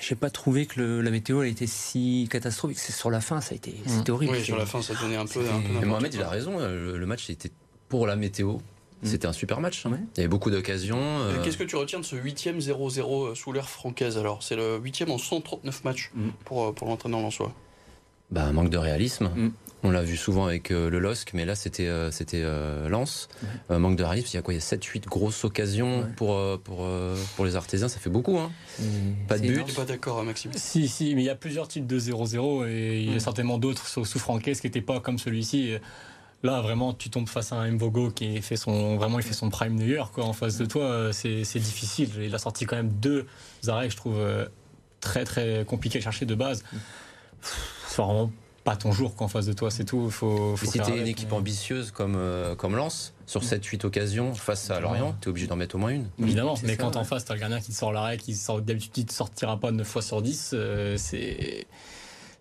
J'ai 0.00 0.14
pas 0.16 0.30
trouvé 0.30 0.66
que 0.66 0.80
la 0.80 1.10
météo 1.10 1.40
a 1.40 1.46
été 1.46 1.66
si 1.66 2.28
catastrophique. 2.30 2.78
C'est 2.78 2.92
sur 2.92 3.10
la 3.10 3.20
fin, 3.20 3.40
ça 3.40 3.52
a 3.52 3.56
été, 3.56 3.70
mmh. 3.70 3.88
c'était 3.88 4.10
horrible. 4.10 4.32
Oui, 4.32 4.44
sur 4.44 4.56
la 4.56 4.66
fin, 4.66 4.82
ça 4.82 4.94
donnait 4.94 5.16
un 5.16 5.26
peu. 5.26 5.40
Un 5.82 5.84
Mohamed, 5.86 6.14
il 6.14 6.22
a 6.22 6.28
raison. 6.28 6.58
Euh, 6.58 6.96
le, 6.96 7.06
match 7.06 7.30
était 7.30 7.50
pour 7.88 8.06
la 8.06 8.16
météo. 8.16 8.54
Mmh. 8.54 8.60
C'était 9.02 9.26
un 9.26 9.32
super 9.32 9.60
match. 9.60 9.86
Hein. 9.86 9.98
Il 10.16 10.18
y 10.18 10.20
avait 10.20 10.28
beaucoup 10.28 10.50
d'occasions. 10.50 11.00
Euh. 11.00 11.42
Qu'est-ce 11.42 11.58
que 11.58 11.64
tu 11.64 11.76
retiens 11.76 12.00
de 12.00 12.04
ce 12.04 12.16
8 12.16 12.48
0-0 12.58 13.34
sous 13.34 13.52
l'ère 13.52 13.68
francaise 13.68 14.18
alors? 14.18 14.42
C'est 14.42 14.56
le 14.56 14.78
8 14.78 15.04
en 15.08 15.18
139 15.18 15.84
matchs 15.84 16.10
mmh. 16.14 16.28
pour, 16.44 16.74
pour 16.74 16.88
l'entraîneur 16.88 17.20
en 17.20 17.30
soi. 17.30 17.52
Bah, 18.30 18.44
un 18.44 18.52
manque 18.52 18.70
de 18.70 18.78
réalisme. 18.78 19.30
On 19.86 19.90
l'a 19.90 20.02
vu 20.02 20.16
souvent 20.16 20.46
avec 20.46 20.70
euh, 20.70 20.88
le 20.88 20.98
LOSC, 20.98 21.34
mais 21.34 21.44
là 21.44 21.54
c'était 21.54 21.88
euh, 21.88 22.10
c'était 22.10 22.40
euh, 22.42 22.88
Lens. 22.88 23.28
manque 23.68 23.96
de 23.96 24.02
réalisme, 24.02 24.28
il 24.32 24.36
y 24.36 24.38
a 24.38 24.42
quoi 24.42 24.54
Il 24.54 24.56
y 24.56 24.60
a 24.60 24.64
7-8 24.64 25.04
grosses 25.04 25.44
occasions 25.44 26.08
pour, 26.16 26.40
pour, 26.62 26.88
pour 27.36 27.44
les 27.44 27.54
artisans, 27.54 27.90
ça 27.90 27.98
fait 27.98 28.08
beaucoup. 28.08 28.38
Hein. 28.38 28.50
Pas 29.28 29.38
de 29.38 29.46
but. 29.46 29.60
Je 29.60 29.64
suis 29.64 29.74
pas 29.74 29.84
d'accord, 29.84 30.20
hein, 30.20 30.24
Maxime. 30.24 30.52
Si, 30.54 30.88
si, 30.88 31.14
mais 31.14 31.22
il 31.22 31.26
y 31.26 31.30
a 31.30 31.34
plusieurs 31.34 31.68
types 31.68 31.86
de 31.86 32.00
0-0 32.00 32.66
et 32.66 33.02
il 33.02 33.12
y 33.12 33.16
a 33.16 33.20
certainement 33.20 33.58
d'autres 33.58 33.86
sous, 33.86 34.06
sous 34.06 34.18
Franquès 34.18 34.58
qui 34.58 34.66
n'étaient 34.66 34.80
pas 34.80 35.00
comme 35.00 35.18
celui-ci. 35.18 35.74
Là, 36.42 36.62
vraiment, 36.62 36.94
tu 36.94 37.10
tombes 37.10 37.28
face 37.28 37.52
à 37.52 37.56
un 37.56 37.70
Mvogo 37.72 38.10
qui 38.10 38.40
fait 38.40 38.56
son, 38.56 38.96
vraiment, 38.96 39.18
il 39.18 39.24
fait 39.24 39.34
son 39.34 39.50
prime 39.50 39.74
New 39.74 39.86
York, 39.86 40.14
quoi. 40.14 40.24
En 40.24 40.32
face 40.32 40.56
de 40.56 40.64
toi, 40.64 41.10
c'est 41.12 41.42
difficile. 41.58 42.08
Il 42.22 42.34
a 42.34 42.38
sorti 42.38 42.64
quand 42.64 42.76
même 42.76 42.90
deux 42.90 43.26
arrêts, 43.66 43.90
je 43.90 43.96
trouve, 43.96 44.18
très, 45.00 45.24
très 45.24 45.66
compliqués 45.66 45.98
à 45.98 46.02
chercher 46.02 46.24
de 46.24 46.34
base. 46.34 46.64
C'est 47.88 48.00
vraiment 48.00 48.30
pas 48.64 48.76
ton 48.76 48.92
jour 48.92 49.14
qu'en 49.14 49.28
face 49.28 49.44
de 49.44 49.52
toi, 49.52 49.70
c'est 49.70 49.84
tout. 49.84 50.10
Faut, 50.10 50.56
faut 50.56 50.66
si 50.66 50.80
t'es 50.80 50.98
une 50.98 51.06
équipe 51.06 51.32
ambitieuse 51.32 51.90
comme, 51.90 52.16
euh, 52.16 52.54
comme 52.54 52.74
Lens, 52.74 53.12
sur 53.26 53.42
7-8 53.42 53.84
occasions 53.84 54.34
face 54.34 54.70
à 54.70 54.80
Lorient, 54.80 55.14
t'es 55.20 55.28
obligé 55.28 55.46
d'en 55.46 55.56
mettre 55.56 55.76
au 55.76 55.78
moins 55.78 55.90
une. 55.90 56.06
Évidemment, 56.18 56.54
mais 56.64 56.76
quand 56.76 56.96
en 56.96 57.04
face, 57.04 57.26
t'as 57.26 57.34
le 57.34 57.40
gardien 57.40 57.60
qui 57.60 57.72
sort 57.72 57.92
l'arrêt, 57.92 58.16
qui 58.16 58.34
sort 58.34 58.60
d'habitude, 58.62 58.92
il 58.96 59.06
ne 59.06 59.10
sortira 59.10 59.60
pas 59.60 59.70
9 59.70 59.86
fois 59.86 60.02
sur 60.02 60.22
10, 60.22 60.50
euh, 60.54 60.96
c'est 60.96 61.66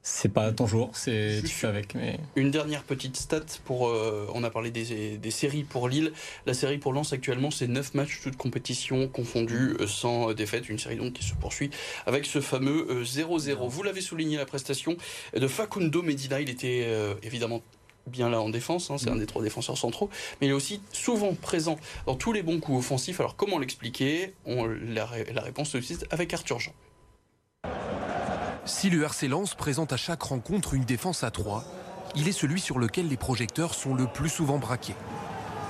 c'est 0.05 0.33
pas 0.33 0.51
ton 0.51 0.67
jour, 0.67 0.89
c'est 0.91 1.39
tu 1.41 1.47
fais 1.47 1.67
avec. 1.67 1.95
Mais... 1.95 2.19
Une 2.35 2.51
dernière 2.51 2.83
petite 2.83 3.15
stat 3.15 3.45
pour. 3.63 3.87
Euh, 3.87 4.27
on 4.33 4.43
a 4.43 4.49
parlé 4.49 4.69
des, 4.69 5.17
des, 5.17 5.31
séries 5.31 5.63
pour 5.63 5.87
Lille. 5.87 6.11
La 6.45 6.53
série 6.53 6.77
pour 6.77 6.91
Lens 6.91 7.13
actuellement, 7.13 7.51
c'est 7.51 7.67
9 7.67 7.93
matchs, 7.93 8.19
toutes 8.21 8.35
compétitions 8.35 9.07
confondues, 9.07 9.77
euh, 9.79 9.87
sans 9.87 10.33
défaite. 10.33 10.67
Une 10.67 10.77
série 10.77 10.97
donc 10.97 11.13
qui 11.13 11.23
se 11.23 11.33
poursuit 11.35 11.69
avec 12.05 12.25
ce 12.25 12.41
fameux 12.41 13.03
0-0. 13.03 13.49
Euh, 13.49 13.67
Vous 13.69 13.81
l'avez 13.81 14.01
souligné, 14.01 14.35
la 14.35 14.45
prestation 14.45 14.97
de 15.33 15.47
Facundo 15.47 16.01
Medina. 16.01 16.41
Il 16.41 16.49
était 16.49 16.85
évidemment 17.23 17.61
bien 18.05 18.29
là 18.29 18.41
en 18.41 18.49
défense, 18.49 18.91
hein, 18.91 18.97
c'est 18.97 19.09
un 19.09 19.15
des 19.15 19.25
trois 19.25 19.41
défenseurs 19.41 19.77
centraux, 19.77 20.09
mais 20.41 20.47
il 20.47 20.49
est 20.49 20.53
aussi 20.53 20.81
souvent 20.91 21.33
présent 21.33 21.77
dans 22.05 22.15
tous 22.15 22.33
les 22.33 22.43
bons 22.43 22.59
coups 22.59 22.79
offensifs. 22.79 23.21
Alors 23.21 23.37
comment 23.37 23.57
l'expliquer? 23.57 24.33
La, 24.45 25.09
la 25.33 25.41
réponse 25.41 25.73
de 25.73 25.79
suite 25.79 26.05
avec 26.11 26.33
Arthur 26.33 26.59
Jean. 26.59 26.73
Si 28.65 28.89
le 28.89 29.03
RC 29.03 29.27
Lens 29.27 29.55
présente 29.55 29.91
à 29.91 29.97
chaque 29.97 30.23
rencontre 30.23 30.73
une 30.73 30.85
défense 30.85 31.25
à 31.25 31.31
3, 31.31 31.65
il 32.15 32.29
est 32.29 32.33
celui 32.33 32.61
sur 32.61 32.79
lequel 32.79 33.09
les 33.09 33.17
projecteurs 33.17 33.73
sont 33.73 33.93
le 33.93 34.07
plus 34.07 34.29
souvent 34.29 34.57
braqués. 34.57 34.95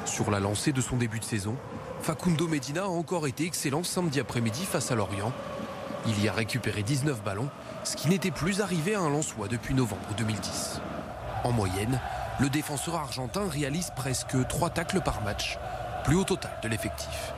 Sur 0.06 0.30
la 0.30 0.40
lancée 0.40 0.74
de 0.74 0.82
son 0.82 0.98
début 0.98 1.20
de 1.20 1.24
saison, 1.24 1.56
Facundo 2.02 2.48
Medina 2.48 2.84
a 2.84 2.88
encore 2.88 3.26
été 3.26 3.46
excellent 3.46 3.84
samedi 3.84 4.20
après-midi 4.20 4.66
face 4.66 4.92
à 4.92 4.96
Lorient. 4.96 5.32
Il 6.06 6.24
y 6.24 6.30
a 6.30 6.34
récupéré 6.34 6.84
19 6.84 7.24
ballons, 7.24 7.50
ce 7.84 7.96
qui 7.96 8.10
n'était 8.10 8.30
plus 8.30 8.62
arrivé 8.62 8.94
à 8.94 9.00
un 9.00 9.10
Lensois 9.10 9.48
depuis 9.48 9.74
novembre 9.74 10.14
2010. 10.16 10.80
En 11.46 11.52
moyenne, 11.52 12.00
le 12.40 12.50
défenseur 12.50 12.96
argentin 12.96 13.50
réalise 13.50 13.90
presque 13.96 14.36
3 14.48 14.70
tacles 14.70 15.02
par 15.02 15.24
match, 15.24 15.58
plus 16.04 16.16
au 16.16 16.26
total 16.26 16.52
de 16.62 16.68
l'effectif. 16.68 17.34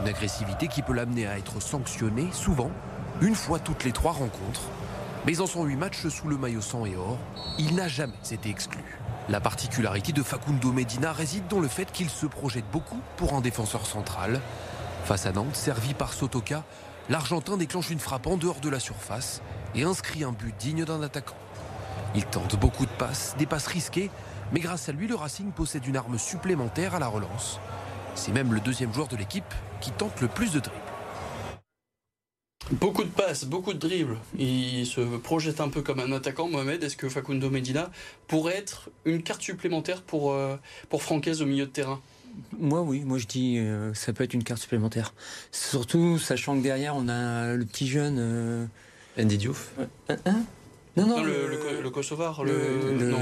Une 0.00 0.08
agressivité 0.08 0.66
qui 0.66 0.82
peut 0.82 0.94
l'amener 0.94 1.28
à 1.28 1.38
être 1.38 1.62
sanctionné 1.62 2.26
souvent 2.32 2.72
une 3.22 3.34
fois 3.34 3.58
toutes 3.58 3.84
les 3.84 3.92
trois 3.92 4.12
rencontres. 4.12 4.62
Mais 5.26 5.40
en 5.40 5.46
son 5.46 5.64
huit 5.64 5.76
matchs 5.76 6.08
sous 6.08 6.28
le 6.28 6.38
maillot 6.38 6.62
sang 6.62 6.86
et 6.86 6.96
or, 6.96 7.18
il 7.58 7.74
n'a 7.74 7.88
jamais 7.88 8.14
été 8.30 8.48
exclu. 8.48 8.82
La 9.28 9.40
particularité 9.40 10.12
de 10.12 10.22
Facundo 10.22 10.72
Medina 10.72 11.12
réside 11.12 11.46
dans 11.48 11.60
le 11.60 11.68
fait 11.68 11.92
qu'il 11.92 12.08
se 12.08 12.26
projette 12.26 12.64
beaucoup 12.72 13.00
pour 13.16 13.34
un 13.34 13.42
défenseur 13.42 13.86
central. 13.86 14.40
Face 15.04 15.26
à 15.26 15.32
Nantes, 15.32 15.54
servi 15.54 15.92
par 15.92 16.14
Sotoka, 16.14 16.64
l'Argentin 17.10 17.58
déclenche 17.58 17.90
une 17.90 17.98
frappe 17.98 18.26
en 18.26 18.36
dehors 18.36 18.60
de 18.60 18.70
la 18.70 18.80
surface 18.80 19.42
et 19.74 19.82
inscrit 19.82 20.24
un 20.24 20.32
but 20.32 20.54
digne 20.58 20.84
d'un 20.84 21.02
attaquant. 21.02 21.36
Il 22.14 22.24
tente 22.24 22.58
beaucoup 22.58 22.86
de 22.86 22.90
passes, 22.90 23.34
des 23.38 23.46
passes 23.46 23.66
risquées, 23.66 24.10
mais 24.52 24.60
grâce 24.60 24.88
à 24.88 24.92
lui, 24.92 25.06
le 25.06 25.14
Racing 25.14 25.52
possède 25.52 25.86
une 25.86 25.96
arme 25.96 26.18
supplémentaire 26.18 26.94
à 26.94 26.98
la 26.98 27.06
relance. 27.06 27.60
C'est 28.14 28.32
même 28.32 28.52
le 28.52 28.60
deuxième 28.60 28.92
joueur 28.92 29.06
de 29.08 29.16
l'équipe 29.16 29.54
qui 29.80 29.92
tente 29.92 30.20
le 30.20 30.28
plus 30.28 30.52
de 30.52 30.60
dribbles. 30.60 30.89
Beaucoup 32.72 33.02
de 33.02 33.08
passes, 33.08 33.44
beaucoup 33.44 33.72
de 33.72 33.78
dribbles. 33.78 34.16
Il 34.38 34.86
se 34.86 35.00
projette 35.18 35.60
un 35.60 35.68
peu 35.68 35.82
comme 35.82 35.98
un 35.98 36.12
attaquant, 36.12 36.48
Mohamed. 36.48 36.82
Est-ce 36.84 36.96
que 36.96 37.08
Facundo 37.08 37.50
Medina 37.50 37.90
pourrait 38.28 38.56
être 38.56 38.90
une 39.04 39.22
carte 39.22 39.42
supplémentaire 39.42 40.02
pour, 40.02 40.32
euh, 40.32 40.56
pour 40.88 41.02
Francaise 41.02 41.42
au 41.42 41.46
milieu 41.46 41.66
de 41.66 41.70
terrain? 41.70 42.00
Moi, 42.58 42.80
oui, 42.82 43.00
moi 43.04 43.18
je 43.18 43.26
dis 43.26 43.58
euh, 43.58 43.92
ça 43.92 44.12
peut 44.12 44.22
être 44.22 44.34
une 44.34 44.44
carte 44.44 44.60
supplémentaire. 44.60 45.14
Surtout 45.50 46.18
sachant 46.18 46.56
que 46.56 46.62
derrière 46.62 46.94
on 46.94 47.08
a 47.08 47.54
le 47.54 47.64
petit 47.64 47.88
jeune. 47.88 48.16
Euh... 48.18 48.66
Andy 49.18 49.36
Diouf 49.36 49.72
hein, 50.08 50.16
hein? 50.24 50.42
Non, 50.96 51.06
non, 51.06 51.22
le, 51.22 51.48
le, 51.48 51.82
le, 51.82 51.90
Kosovar, 51.90 52.44
le, 52.44 52.52
non, 52.92 53.18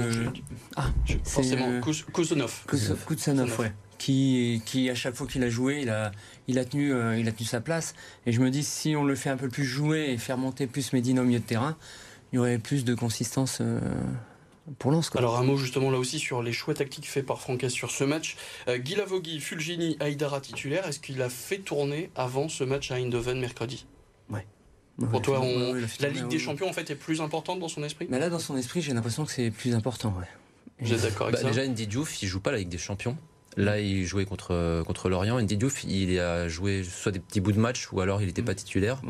ah, 0.76 0.87
forcément, 1.24 1.80
Kousanov. 2.12 2.64
Kousanov, 3.06 3.61
ouais 3.61 3.72
qui, 3.98 4.62
qui 4.64 4.88
à 4.88 4.94
chaque 4.94 5.14
fois 5.14 5.26
qu'il 5.26 5.42
a 5.42 5.50
joué, 5.50 5.80
il 5.82 5.90
a, 5.90 6.12
il, 6.48 6.58
a 6.58 6.64
tenu, 6.64 6.92
euh, 6.92 7.18
il 7.18 7.28
a 7.28 7.32
tenu 7.32 7.46
sa 7.46 7.61
place. 7.61 7.94
Et 8.26 8.32
je 8.32 8.40
me 8.40 8.50
dis, 8.50 8.64
si 8.64 8.96
on 8.96 9.04
le 9.04 9.14
fait 9.14 9.30
un 9.30 9.37
peu 9.37 9.48
plus 9.48 9.64
jouer 9.64 10.11
et 10.11 10.18
faire 10.18 10.38
monter 10.38 10.66
plus 10.66 10.92
Medina 10.92 11.22
au 11.22 11.24
milieu 11.24 11.38
de 11.38 11.44
terrain, 11.44 11.76
il 12.32 12.37
y 12.37 12.38
aurait 12.38 12.58
plus 12.58 12.84
de 12.84 12.94
consistance. 12.94 13.58
Euh, 13.61 13.80
pour 14.78 14.90
Lens. 14.90 15.11
Alors 15.16 15.38
un 15.38 15.44
mot 15.44 15.56
justement 15.56 15.90
là 15.90 15.98
aussi 15.98 16.18
sur 16.18 16.42
les 16.42 16.52
choix 16.52 16.74
tactiques 16.74 17.08
faits 17.08 17.24
par 17.24 17.40
Francaise 17.40 17.72
sur 17.72 17.90
ce 17.90 18.04
match. 18.04 18.37
Euh, 18.68 18.78
Guy 18.78 18.96
Lavogui, 18.96 19.40
Fulgini, 19.40 19.96
Aïdara 20.00 20.40
titulaire, 20.40 20.87
est-ce 20.87 21.00
qu'il 21.00 21.22
a 21.22 21.28
fait 21.28 21.58
tourner 21.58 22.11
avant 22.14 22.48
ce 22.48 22.64
match 22.64 22.90
à 22.90 22.96
Eindhoven 22.96 23.40
mercredi? 23.40 23.87
Ouais. 24.30 24.46
Pour 25.11 25.22
toi, 25.22 25.40
la 26.00 26.08
Ligue 26.08 26.28
des 26.28 26.38
Champions 26.38 26.68
en 26.68 26.72
fait 26.72 26.90
est 26.90 26.96
plus 26.96 27.20
importante 27.20 27.61
dans 27.61 27.68
son 27.68 27.82
esprit? 27.82 28.08
Mais 28.11 28.18
là, 28.18 28.28
dans 28.28 28.38
son 28.38 28.56
esprit, 28.56 28.82
j'ai 28.82 28.92
l'impression 28.92 29.24
que 29.24 29.32
c'est 29.32 29.50
plus 29.50 29.74
important. 29.74 30.14
Ouais. 30.18 30.26
Vous 30.80 30.92
êtes 30.92 31.02
d'accord 31.02 31.28
avec 31.28 31.40
bah, 31.40 31.42
ça? 31.42 31.48
Déjà, 31.48 31.68
Andy 31.68 31.87
Diouf, 31.87 32.22
il 32.22 32.26
joue 32.26 32.40
pas 32.40 32.52
la 32.52 32.58
Ligue 32.58 32.68
des 32.68 32.78
Champions. 32.78 33.16
Là, 33.59 33.81
il 33.81 34.05
jouait 34.07 34.25
contre, 34.25 34.83
contre 34.87 35.09
Lorient. 35.09 35.40
Ndi 35.40 35.57
Diouf, 35.57 35.85
il 35.85 36.18
a 36.18 36.49
joué 36.49 36.85
soit 36.85 37.12
des 37.12 37.18
petits 37.18 37.40
bouts 37.40 37.53
de 37.53 37.61
match 37.61 37.92
ou 37.92 38.01
alors 38.01 38.23
il 38.23 38.27
n'était 38.27 38.42
pas 38.42 38.55
titulaire. 38.55 39.03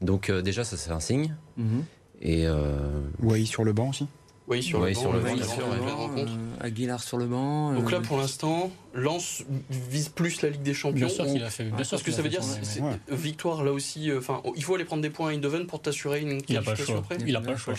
Donc, 0.00 0.30
euh, 0.30 0.42
déjà, 0.42 0.64
ça, 0.64 0.76
c'est 0.76 0.90
un 0.90 1.00
signe. 1.00 1.34
Mhm. 1.56 1.84
Et. 2.22 2.46
Euh... 2.46 3.00
sur 3.44 3.64
le 3.64 3.72
banc 3.72 3.90
aussi 3.90 4.06
oui, 4.48 4.64
sur 4.64 4.82
le 4.82 4.90
banc, 4.90 5.00
sur 5.00 5.12
le 5.12 5.20
banc, 5.20 6.10
euh, 6.16 6.26
Aguilar 6.58 7.00
sur 7.00 7.18
le 7.18 7.26
banc. 7.26 7.72
Donc 7.72 7.92
là, 7.92 7.98
euh, 7.98 8.00
pour 8.00 8.16
l'instant, 8.16 8.72
Lens 8.94 9.44
vise 9.70 10.08
plus 10.08 10.42
la 10.42 10.48
Ligue 10.50 10.62
des 10.62 10.74
Champions. 10.74 11.06
Bien 11.06 11.08
sûr 11.08 11.24
qu'il 11.24 11.44
a 11.44 11.50
fait. 11.50 11.66
Bien 11.66 11.84
sûr 11.84 12.02
que 12.02 12.10
ça 12.10 12.20
veut 12.20 12.28
dire, 12.28 12.42
c'est 12.42 12.82
victoire 13.10 13.62
là 13.62 13.70
aussi. 13.70 14.10
Enfin, 14.12 14.42
il 14.56 14.64
faut 14.64 14.74
aller 14.74 14.84
prendre 14.84 15.02
des 15.02 15.10
points 15.10 15.28
à 15.28 15.32
Eindhoven 15.34 15.68
pour 15.68 15.80
t'assurer 15.80 16.20
une 16.22 16.42
qualification 16.42 16.98
après. 16.98 17.18
Il 17.24 17.32
n'a 17.32 17.40
pas 17.40 17.52
le 17.52 17.56
choix. 17.56 17.74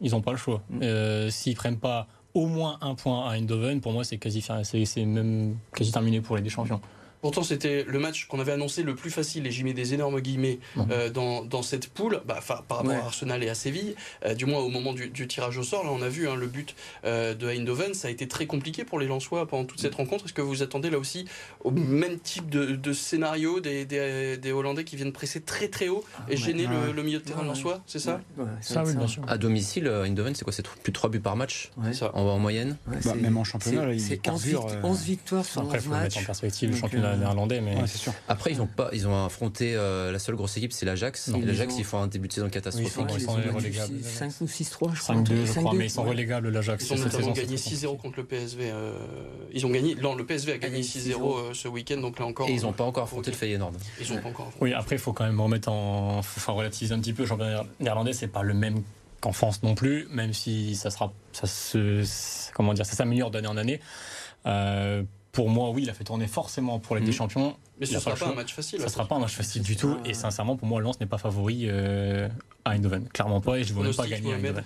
Ils 0.00 0.12
n'ont 0.12 0.22
pas 0.22 0.32
le 0.32 0.38
choix. 0.38 0.62
Mm. 0.70 1.28
S'ils 1.28 1.56
prennent 1.56 1.78
pas 1.78 2.08
au 2.34 2.46
moins 2.46 2.78
un 2.80 2.94
point 2.94 3.28
à 3.28 3.36
Eindhoven, 3.36 3.80
pour 3.80 3.92
moi, 3.92 4.04
c'est 4.04 4.18
quasi, 4.18 4.44
c'est 4.64 5.04
même 5.04 5.56
quasi 5.72 5.92
terminé 5.92 6.20
pour 6.20 6.36
les 6.36 6.42
des 6.42 6.50
champions. 6.50 6.80
Pourtant, 7.24 7.42
c'était 7.42 7.86
le 7.88 7.98
match 7.98 8.26
qu'on 8.26 8.38
avait 8.38 8.52
annoncé 8.52 8.82
le 8.82 8.94
plus 8.94 9.10
facile, 9.10 9.46
et 9.46 9.50
j'y 9.50 9.64
mets 9.64 9.72
des 9.72 9.94
énormes 9.94 10.20
guillemets 10.20 10.58
euh, 10.90 11.08
dans, 11.08 11.42
dans, 11.42 11.62
cette 11.62 11.88
poule, 11.88 12.20
bah, 12.26 12.38
par 12.46 12.58
rapport 12.58 12.90
à 12.90 12.96
Arsenal 12.96 13.42
et 13.42 13.48
à 13.48 13.54
Séville, 13.54 13.94
euh, 14.26 14.34
du 14.34 14.44
moins 14.44 14.60
au 14.60 14.68
moment 14.68 14.92
du, 14.92 15.26
tirage 15.26 15.56
au 15.56 15.62
sort. 15.62 15.84
Là, 15.84 15.90
on 15.90 16.02
a 16.02 16.10
vu 16.10 16.28
hein, 16.28 16.36
le 16.36 16.46
but 16.46 16.74
euh, 17.06 17.32
de 17.32 17.48
Eindhoven, 17.48 17.94
ça 17.94 18.08
a 18.08 18.10
été 18.10 18.28
très 18.28 18.44
compliqué 18.44 18.84
pour 18.84 18.98
les 18.98 19.06
Lensois 19.06 19.46
pendant 19.46 19.64
toute 19.64 19.80
cette 19.80 19.94
rencontre. 19.94 20.26
Est-ce 20.26 20.34
que 20.34 20.42
vous 20.42 20.62
attendez 20.62 20.90
là 20.90 20.98
aussi 20.98 21.24
au 21.62 21.70
même 21.70 22.18
type 22.18 22.50
de, 22.50 22.92
scénario 22.92 23.58
des, 23.58 23.86
des, 23.86 24.52
Hollandais 24.52 24.84
qui 24.84 24.96
viennent 24.96 25.10
presser 25.10 25.40
très 25.40 25.68
très 25.68 25.88
haut 25.88 26.04
et 26.28 26.36
gêner 26.36 26.66
le, 26.94 27.02
milieu 27.02 27.20
de 27.20 27.24
terrain 27.24 27.42
lensois 27.42 27.80
C'est 27.86 28.00
ça, 28.00 28.20
ça, 28.60 28.84
oui, 28.84 28.94
bien 28.94 29.08
sûr. 29.08 29.22
À 29.26 29.38
domicile, 29.38 29.88
Eindhoven, 29.88 30.34
c'est 30.34 30.44
quoi 30.44 30.52
C'est 30.52 30.68
plus 30.68 30.92
de 30.92 30.94
3 30.94 31.08
buts 31.08 31.20
par 31.20 31.36
match? 31.36 31.70
En, 32.02 32.20
en, 32.20 32.38
moyenne? 32.38 32.76
Bah, 32.86 33.14
Même 33.18 33.38
en 33.38 33.44
championnat, 33.44 33.94
il 33.94 34.20
11, 34.28 34.56
11 34.82 35.02
victoires 35.04 35.44
sur 35.46 35.62
Après, 35.62 35.78
il 35.78 35.84
faut 35.84 35.90
mettre 35.90 36.18
en 36.18 36.22
perspective 36.24 36.68
le 36.68 36.76
championnat 36.76 37.13
néerlandais, 37.16 37.60
mais 37.60 37.76
après, 38.28 38.52
ils 38.52 38.60
ont 38.60 38.66
pas, 38.66 38.90
ils 38.92 39.06
ont 39.06 39.24
affronté 39.24 39.74
euh, 39.74 40.12
la 40.12 40.18
seule 40.18 40.34
grosse 40.34 40.56
équipe, 40.56 40.72
c'est 40.72 40.86
l'Ajax. 40.86 41.28
L'Ajax, 41.28 41.74
ils 41.78 41.84
font 41.84 41.98
un 41.98 42.06
début 42.06 42.28
de 42.28 42.32
saison 42.32 42.48
catastrophique. 42.48 42.92
ils 43.14 43.20
sont, 43.20 43.32
relégables. 43.32 44.02
5 44.02 44.32
ou 44.40 44.44
6-3, 44.46 44.94
je 44.94 45.00
crois. 45.00 45.14
5-2, 45.14 45.46
je 45.46 45.60
crois, 45.60 45.74
mais 45.74 45.86
ils 45.86 45.90
sont 45.90 46.02
relégables, 46.02 46.48
l'Ajax. 46.48 46.88
Ils 46.90 47.00
ont 47.00 47.04
notamment 47.04 47.32
gagné 47.32 47.56
6-0 47.56 47.98
contre 47.98 48.18
le 48.18 48.24
PSV. 48.24 48.70
Euh, 48.70 48.98
ils 49.52 49.64
ont 49.66 49.70
gagné, 49.70 49.94
non, 49.94 50.14
le 50.14 50.24
PSV 50.24 50.52
a 50.52 50.58
gagné 50.58 50.82
6-0 50.82 51.12
euh, 51.14 51.54
ce 51.54 51.68
week-end, 51.68 51.98
donc 51.98 52.18
là 52.18 52.26
encore. 52.26 52.48
Et 52.48 52.52
ils 52.52 52.62
n'ont 52.62 52.72
pas 52.72 52.84
encore 52.84 53.04
affronté 53.04 53.30
le 53.30 53.36
Feyenoord. 53.36 53.72
Ils 54.00 54.12
ont 54.12 54.18
pas 54.18 54.28
encore. 54.28 54.50
Oui, 54.60 54.72
après, 54.72 54.96
il 54.96 55.00
faut 55.00 55.12
quand 55.12 55.24
même 55.24 55.40
remettre 55.40 55.68
en, 55.68 56.18
enfin, 56.18 56.52
relativiser 56.52 56.94
un 56.94 57.00
petit 57.00 57.12
peu. 57.12 57.22
Le 57.22 57.28
championnat 57.28 57.64
néerlandais, 57.80 58.12
c'est 58.12 58.28
pas 58.28 58.42
le 58.42 58.54
même 58.54 58.82
qu'en 59.24 59.32
France 59.32 59.62
non 59.62 59.74
plus, 59.74 60.06
même 60.10 60.34
si 60.34 60.76
ça 60.76 60.90
sera, 60.90 61.12
ça 61.32 61.46
se, 61.46 62.04
comment 62.52 62.74
dire, 62.74 62.84
ça 62.84 62.94
s'améliore 62.94 63.30
d'année 63.30 63.48
en 63.48 63.56
année. 63.56 63.80
Euh, 64.46 65.02
pour 65.34 65.50
moi, 65.50 65.70
oui, 65.70 65.82
il 65.82 65.90
a 65.90 65.94
fait 65.94 66.04
tourner 66.04 66.28
forcément 66.28 66.78
pour 66.78 66.94
les 66.94 67.02
des 67.02 67.08
mhm. 67.08 67.12
Champions. 67.12 67.56
Mais 67.78 67.86
ce 67.86 67.94
ne 67.94 67.98
sera 67.98 68.14
pas, 68.14 68.28
un 68.28 68.34
match 68.34 68.54
facile. 68.54 68.78
Ce 68.78 68.84
ne 68.84 68.88
sera 68.88 69.04
pas 69.04 69.16
un 69.16 69.18
match 69.18 69.34
facile 69.34 69.62
du 69.62 69.76
tout. 69.76 69.96
Et 70.04 70.14
sincèrement, 70.14 70.56
pour 70.56 70.68
moi, 70.68 70.80
Lens 70.80 70.98
n'est 71.00 71.06
pas 71.06 71.18
favori 71.18 71.64
euh, 71.64 72.28
à 72.64 72.70
Eindhoven. 72.70 73.08
Clairement 73.08 73.40
pas. 73.40 73.58
Et 73.58 73.64
je 73.64 73.74
ne 73.74 73.92
pas 73.92 74.06
gagner 74.06 74.32
à 74.32 74.36
Eindhoven. 74.36 74.64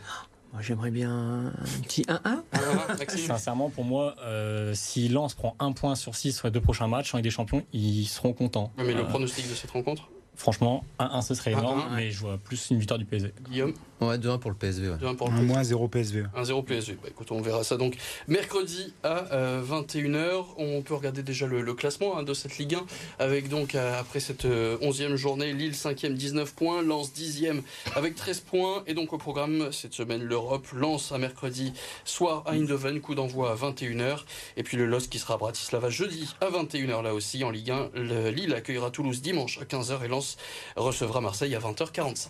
Moi, 0.52 0.62
j'aimerais 0.62 0.90
bien 0.90 1.10
un 1.48 1.80
petit 1.82 2.02
1-1. 2.02 3.18
Sincèrement, 3.26 3.70
pour 3.70 3.84
moi, 3.84 4.14
euh, 4.22 4.72
si 4.74 5.08
Lens 5.08 5.34
prend 5.34 5.56
un 5.58 5.72
point 5.72 5.94
sur 5.94 6.14
6 6.14 6.36
sur 6.36 6.46
les 6.46 6.52
deux 6.52 6.60
prochains 6.60 6.86
matchs 6.86 7.14
en 7.14 7.20
des 7.20 7.30
Champions, 7.30 7.64
ils 7.72 8.06
seront 8.06 8.34
contents. 8.34 8.70
mais 8.76 8.92
le 8.92 9.00
euh, 9.00 9.04
pronostic 9.04 9.48
de 9.48 9.54
cette 9.54 9.70
rencontre? 9.70 10.08
Franchement, 10.36 10.84
1-1 11.00 11.22
ce 11.22 11.34
serait 11.34 11.52
énorme, 11.52 11.82
mais 11.96 12.10
je 12.10 12.20
vois 12.20 12.38
plus 12.38 12.70
une 12.70 12.78
victoire 12.78 12.98
du 12.98 13.04
PSV. 13.04 13.32
Guillaume? 13.50 13.74
Ouais, 14.00 14.16
2-1 14.16 14.38
pour 14.38 14.50
le 14.50 14.56
PSV. 14.56 14.90
Ouais. 14.90 14.96
2-1 14.96 15.16
pour 15.16 15.28
le 15.28 15.34
PSV. 15.34 15.46
moins 15.46 15.64
0 15.64 15.88
PSV. 15.88 16.24
1-0 16.36 16.64
PSV. 16.64 16.98
Bah, 17.02 17.08
écoute, 17.08 17.32
on 17.32 17.40
verra 17.40 17.64
ça 17.64 17.76
donc 17.76 17.96
mercredi 18.28 18.94
à 19.02 19.24
21h. 19.62 20.16
Euh, 20.16 20.42
on 20.56 20.82
peut 20.82 20.94
regarder 20.94 21.22
déjà 21.22 21.46
le, 21.46 21.74
classement 21.74 22.16
hein, 22.16 22.22
de 22.22 22.34
cette 22.34 22.58
Ligue 22.58 22.76
1 22.76 22.86
avec 23.18 23.48
donc 23.48 23.74
euh, 23.74 23.98
après 23.98 24.20
cette 24.20 24.44
11e 24.44 25.12
euh, 25.12 25.16
journée, 25.16 25.52
Lille 25.52 25.72
5e 25.72 26.14
19 26.14 26.54
points, 26.54 26.82
Lens 26.82 27.12
10e 27.12 27.62
avec 27.94 28.14
13 28.14 28.40
points 28.40 28.82
et 28.86 28.94
donc 28.94 29.12
au 29.12 29.18
programme 29.18 29.70
cette 29.72 29.94
semaine 29.94 30.22
l'Europe 30.22 30.66
lance 30.72 31.12
à 31.12 31.18
mercredi 31.18 31.72
soir 32.04 32.42
à 32.46 32.52
Eindhoven, 32.52 33.00
coup 33.00 33.14
d'envoi 33.14 33.52
à 33.52 33.54
21h 33.54 34.20
et 34.56 34.62
puis 34.62 34.76
le 34.76 34.86
LOS 34.86 35.08
qui 35.08 35.18
sera 35.18 35.34
à 35.34 35.38
Bratislava 35.38 35.90
jeudi 35.90 36.34
à 36.40 36.50
21h 36.50 37.02
là 37.02 37.14
aussi 37.14 37.44
en 37.44 37.50
Ligue 37.50 37.70
1. 37.70 37.90
Le, 37.94 38.30
Lille 38.30 38.54
accueillera 38.54 38.90
Toulouse 38.90 39.22
dimanche 39.22 39.58
à 39.60 39.64
15h 39.64 40.04
et 40.04 40.08
Lens 40.08 40.36
recevra 40.76 41.20
Marseille 41.20 41.54
à 41.54 41.60
20h45. 41.60 42.28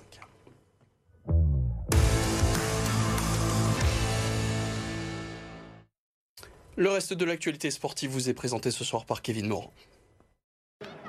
Le 6.79 6.91
reste 6.91 7.13
de 7.13 7.25
l'actualité 7.25 7.73
sportive 7.73 8.09
vous 8.13 8.29
est 8.29 8.35
présenté 8.35 8.71
ce 8.71 8.85
soir 8.85 9.05
par 9.05 9.21
Kevin 9.21 9.49
Morand. 9.49 9.73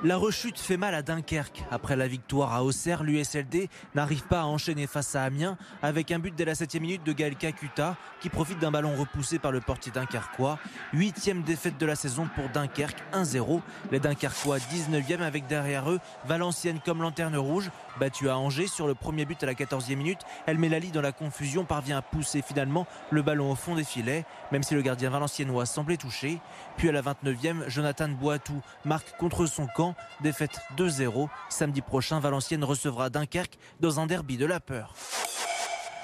La 0.02 0.16
rechute 0.16 0.58
fait 0.58 0.78
mal 0.78 0.94
à 0.94 1.02
Dunkerque. 1.02 1.62
Après 1.70 1.94
la 1.94 2.08
victoire 2.08 2.54
à 2.54 2.64
Auxerre, 2.64 3.02
l'USLD 3.02 3.68
n'arrive 3.94 4.22
pas 4.22 4.40
à 4.40 4.44
enchaîner 4.44 4.86
face 4.86 5.14
à 5.14 5.24
Amiens 5.24 5.58
avec 5.82 6.10
un 6.10 6.18
but 6.18 6.34
dès 6.34 6.46
la 6.46 6.54
7 6.54 6.76
minute 6.76 7.04
de 7.04 7.12
Gaël 7.12 7.36
Kakuta 7.36 7.96
qui 8.22 8.30
profite 8.30 8.58
d'un 8.58 8.70
ballon 8.70 8.96
repoussé 8.96 9.38
par 9.38 9.52
le 9.52 9.60
portier 9.60 9.92
dunkerquois. 9.92 10.58
Huitième 10.94 11.42
défaite 11.42 11.76
de 11.76 11.84
la 11.84 11.96
saison 11.96 12.30
pour 12.34 12.48
Dunkerque, 12.48 12.96
1-0. 13.12 13.60
Les 13.92 14.00
Dunkerquois 14.00 14.56
19e 14.56 15.20
avec 15.20 15.46
derrière 15.46 15.90
eux 15.90 16.00
Valenciennes 16.24 16.80
comme 16.82 17.02
lanterne 17.02 17.36
rouge, 17.36 17.70
battue 17.98 18.30
à 18.30 18.38
Angers 18.38 18.68
sur 18.68 18.86
le 18.86 18.94
premier 18.94 19.26
but 19.26 19.42
à 19.42 19.46
la 19.46 19.54
14e 19.54 19.96
minute. 19.96 20.20
El 20.46 20.56
Melali 20.56 20.92
dans 20.92 21.02
la 21.02 21.12
confusion 21.12 21.66
parvient 21.66 21.98
à 21.98 22.02
pousser 22.02 22.40
finalement 22.40 22.86
le 23.10 23.20
ballon 23.20 23.50
au 23.50 23.54
fond 23.54 23.74
des 23.74 23.84
filets, 23.84 24.24
même 24.50 24.62
si 24.62 24.72
le 24.74 24.80
gardien 24.80 25.10
valenciennois 25.10 25.66
semblait 25.66 25.98
touché. 25.98 26.40
Puis 26.78 26.88
à 26.88 26.92
la 26.92 27.02
29e, 27.02 27.68
Jonathan 27.68 28.08
Boitou 28.08 28.62
marque 28.86 29.14
contre 29.18 29.44
son 29.44 29.66
camp 29.66 29.89
Défaite 30.22 30.60
2-0. 30.76 31.28
Samedi 31.48 31.80
prochain, 31.80 32.20
Valenciennes 32.20 32.64
recevra 32.64 33.10
Dunkerque 33.10 33.58
dans 33.80 34.00
un 34.00 34.06
derby 34.06 34.36
de 34.36 34.46
la 34.46 34.60
peur. 34.60 34.94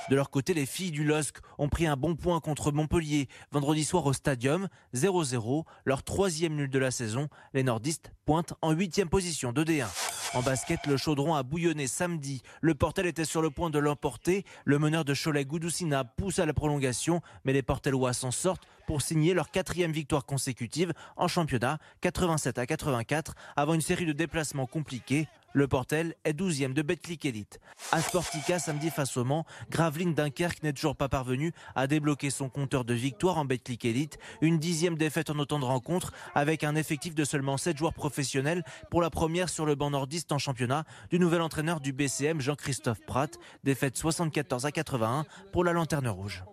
De 0.09 0.15
leur 0.15 0.31
côté, 0.31 0.55
les 0.55 0.67
filles 0.67 0.93
du 0.93 1.05
LOSC 1.05 1.37
ont 1.59 1.69
pris 1.69 1.87
un 1.87 1.97
bon 1.97 2.15
point 2.15 2.39
contre 2.39 2.71
Montpellier 2.71 3.29
vendredi 3.51 3.85
soir 3.85 4.07
au 4.07 4.13
Stadium, 4.13 4.69
0-0, 4.95 5.65
leur 5.85 6.05
troisième 6.05 6.55
nul 6.55 6.71
de 6.71 6.79
la 6.79 6.93
saison. 6.93 7.29
Les 7.55 7.65
nordistes 7.65 8.13
pointent 8.25 8.55
en 8.63 8.71
huitième 8.71 9.09
position 9.09 9.53
de 9.53 9.65
D1. 9.65 9.87
En 10.35 10.43
basket, 10.43 10.87
le 10.87 10.97
chaudron 10.97 11.35
a 11.35 11.43
bouillonné 11.43 11.87
samedi. 11.87 12.43
Le 12.61 12.75
Portel 12.75 13.07
était 13.07 13.25
sur 13.25 13.43
le 13.43 13.51
point 13.51 13.71
de 13.71 13.79
l'emporter. 13.79 14.45
Le 14.65 14.79
meneur 14.79 15.05
de 15.05 15.15
Cholet 15.15 15.45
Goudoussina 15.45 16.05
pousse 16.05 16.39
à 16.39 16.47
la 16.47 16.53
prolongation, 16.53 17.21
mais 17.45 17.53
les 17.53 17.63
Portelois 17.63 18.13
s'en 18.13 18.31
sortent 18.31 18.67
pour 18.87 19.03
signer 19.03 19.35
leur 19.35 19.51
quatrième 19.51 19.93
victoire 19.93 20.25
consécutive 20.25 20.93
en 21.17 21.29
championnat, 21.29 21.79
87 22.01 22.59
à 22.59 22.67
84, 22.67 23.35
avant 23.57 23.75
une 23.75 23.81
série 23.81 24.07
de 24.07 24.13
déplacements 24.13 24.67
compliqués. 24.67 25.29
Le 25.53 25.67
Portel 25.67 26.15
est 26.25 26.39
12e 26.39 26.75
de 26.75 26.83
Betclic 26.83 27.25
Elite. 27.25 27.61
À 27.91 28.03
Sportica, 28.03 28.59
samedi 28.59 28.91
face 28.91 29.17
au 29.17 29.25
Mans, 29.25 29.47
Gravelines 29.71 30.13
Dunkerque 30.13 30.63
n'est 30.63 30.75
toujours 30.75 30.97
pas 30.97 31.09
parvenu 31.09 31.53
à 31.75 31.87
débloquer 31.87 32.29
son 32.29 32.51
compteur 32.51 32.85
de 32.85 32.93
victoire 32.93 33.39
en 33.39 33.47
Betclic 33.47 33.87
Elite. 33.87 34.19
Une 34.43 34.59
dixième 34.59 34.99
défaite 34.99 35.31
en 35.31 35.39
autant 35.39 35.59
de 35.59 35.65
rencontres, 35.65 36.13
avec 36.35 36.63
un 36.63 36.77
effectif 36.77 37.15
de 37.15 37.25
seulement 37.25 37.57
7 37.57 37.79
joueurs 37.79 37.95
professionnels 37.95 38.65
pour 38.91 39.01
la 39.01 39.09
première 39.09 39.49
sur 39.49 39.65
le 39.65 39.75
banc 39.75 39.89
nordiste 39.89 40.31
en 40.31 40.39
championnat 40.39 40.85
du 41.09 41.19
nouvel 41.19 41.41
entraîneur 41.41 41.81
du 41.81 41.95
BCM 41.95 42.39
Jean-Christophe 42.39 43.01
Pratt. 43.07 43.39
Défaite 43.65 43.97
74 43.97 44.67
à 44.67 44.73
81 44.73 45.25
pour 45.55 45.65
la 45.65 45.73
Lanterne 45.73 46.09
Rouge. 46.09 46.45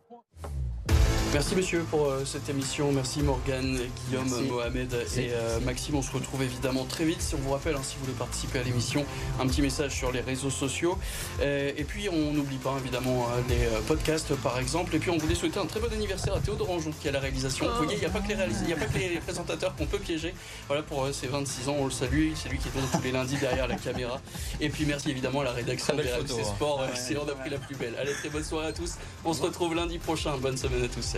Merci 1.33 1.55
messieurs 1.55 1.83
pour 1.89 2.09
euh, 2.09 2.25
cette 2.25 2.47
émission. 2.47 2.91
Merci 2.91 3.23
Morgane, 3.23 3.79
Guillaume, 4.05 4.47
Mohamed 4.47 4.93
et 5.17 5.31
euh, 5.31 5.59
Maxime. 5.61 5.95
On 5.95 6.03
se 6.03 6.11
retrouve 6.11 6.43
évidemment 6.43 6.85
très 6.85 7.05
vite. 7.05 7.21
Si 7.21 7.33
on 7.33 7.39
vous 7.39 7.53
rappelle, 7.53 7.73
hein, 7.73 7.81
si 7.81 7.95
vous 7.95 8.01
voulez 8.05 8.15
participer 8.15 8.59
à 8.59 8.63
l'émission, 8.63 9.03
un 9.41 9.47
petit 9.47 9.63
message 9.63 9.93
sur 9.93 10.11
les 10.11 10.21
réseaux 10.21 10.51
sociaux. 10.51 10.95
Euh, 11.41 11.71
et 11.75 11.83
puis 11.85 12.07
on 12.07 12.33
n'oublie 12.33 12.57
pas 12.57 12.75
évidemment 12.79 13.25
les 13.49 13.67
podcasts 13.87 14.35
par 14.35 14.59
exemple. 14.59 14.95
Et 14.95 14.99
puis 14.99 15.09
on 15.09 15.17
voulait 15.17 15.33
souhaiter 15.33 15.59
un 15.59 15.65
très 15.65 15.79
bon 15.79 15.91
anniversaire 15.91 16.35
à 16.35 16.39
Théodore 16.39 16.69
Anjou 16.69 16.91
qui 17.01 17.07
est 17.07 17.09
à 17.09 17.13
la 17.13 17.19
réalisation. 17.19 17.67
Vous 17.67 17.77
voyez, 17.77 17.95
il 17.95 17.99
n'y 17.99 18.05
a, 18.05 18.09
pas 18.09 18.19
que 18.19 18.27
les 18.27 18.35
a 18.35 18.75
pas 18.75 18.85
que 18.85 18.99
les 18.99 19.19
présentateurs 19.19 19.75
qu'on 19.75 19.87
peut 19.87 19.97
piéger. 19.97 20.35
Voilà 20.67 20.83
pour 20.83 21.07
ses 21.11 21.27
26 21.27 21.67
ans, 21.67 21.77
on 21.79 21.85
le 21.85 21.91
salue. 21.91 22.29
C'est 22.35 22.49
lui 22.49 22.59
qui 22.59 22.67
est 22.67 22.71
tous 22.71 23.03
les 23.03 23.11
lundis 23.11 23.37
derrière 23.37 23.67
la 23.67 23.75
caméra. 23.75 24.21
Et 24.61 24.69
puis 24.69 24.85
merci 24.85 25.09
évidemment 25.09 25.41
à 25.41 25.45
la 25.45 25.53
rédaction 25.53 25.95
des 25.95 26.03
RMC 26.03 26.41
hein. 26.41 26.43
Sport. 26.43 26.85
C'est 26.93 27.17
on 27.17 27.27
a 27.27 27.33
pris 27.33 27.49
la 27.49 27.57
plus 27.57 27.75
belle. 27.75 27.95
Allez, 27.99 28.13
très 28.13 28.29
bonne 28.29 28.43
soirée 28.43 28.67
à 28.67 28.73
tous. 28.73 28.93
On 29.25 29.33
se 29.33 29.41
retrouve 29.41 29.73
lundi 29.73 29.97
prochain. 29.97 30.37
Bonne 30.37 30.57
semaine 30.57 30.83
à 30.83 30.87
tous. 30.87 31.15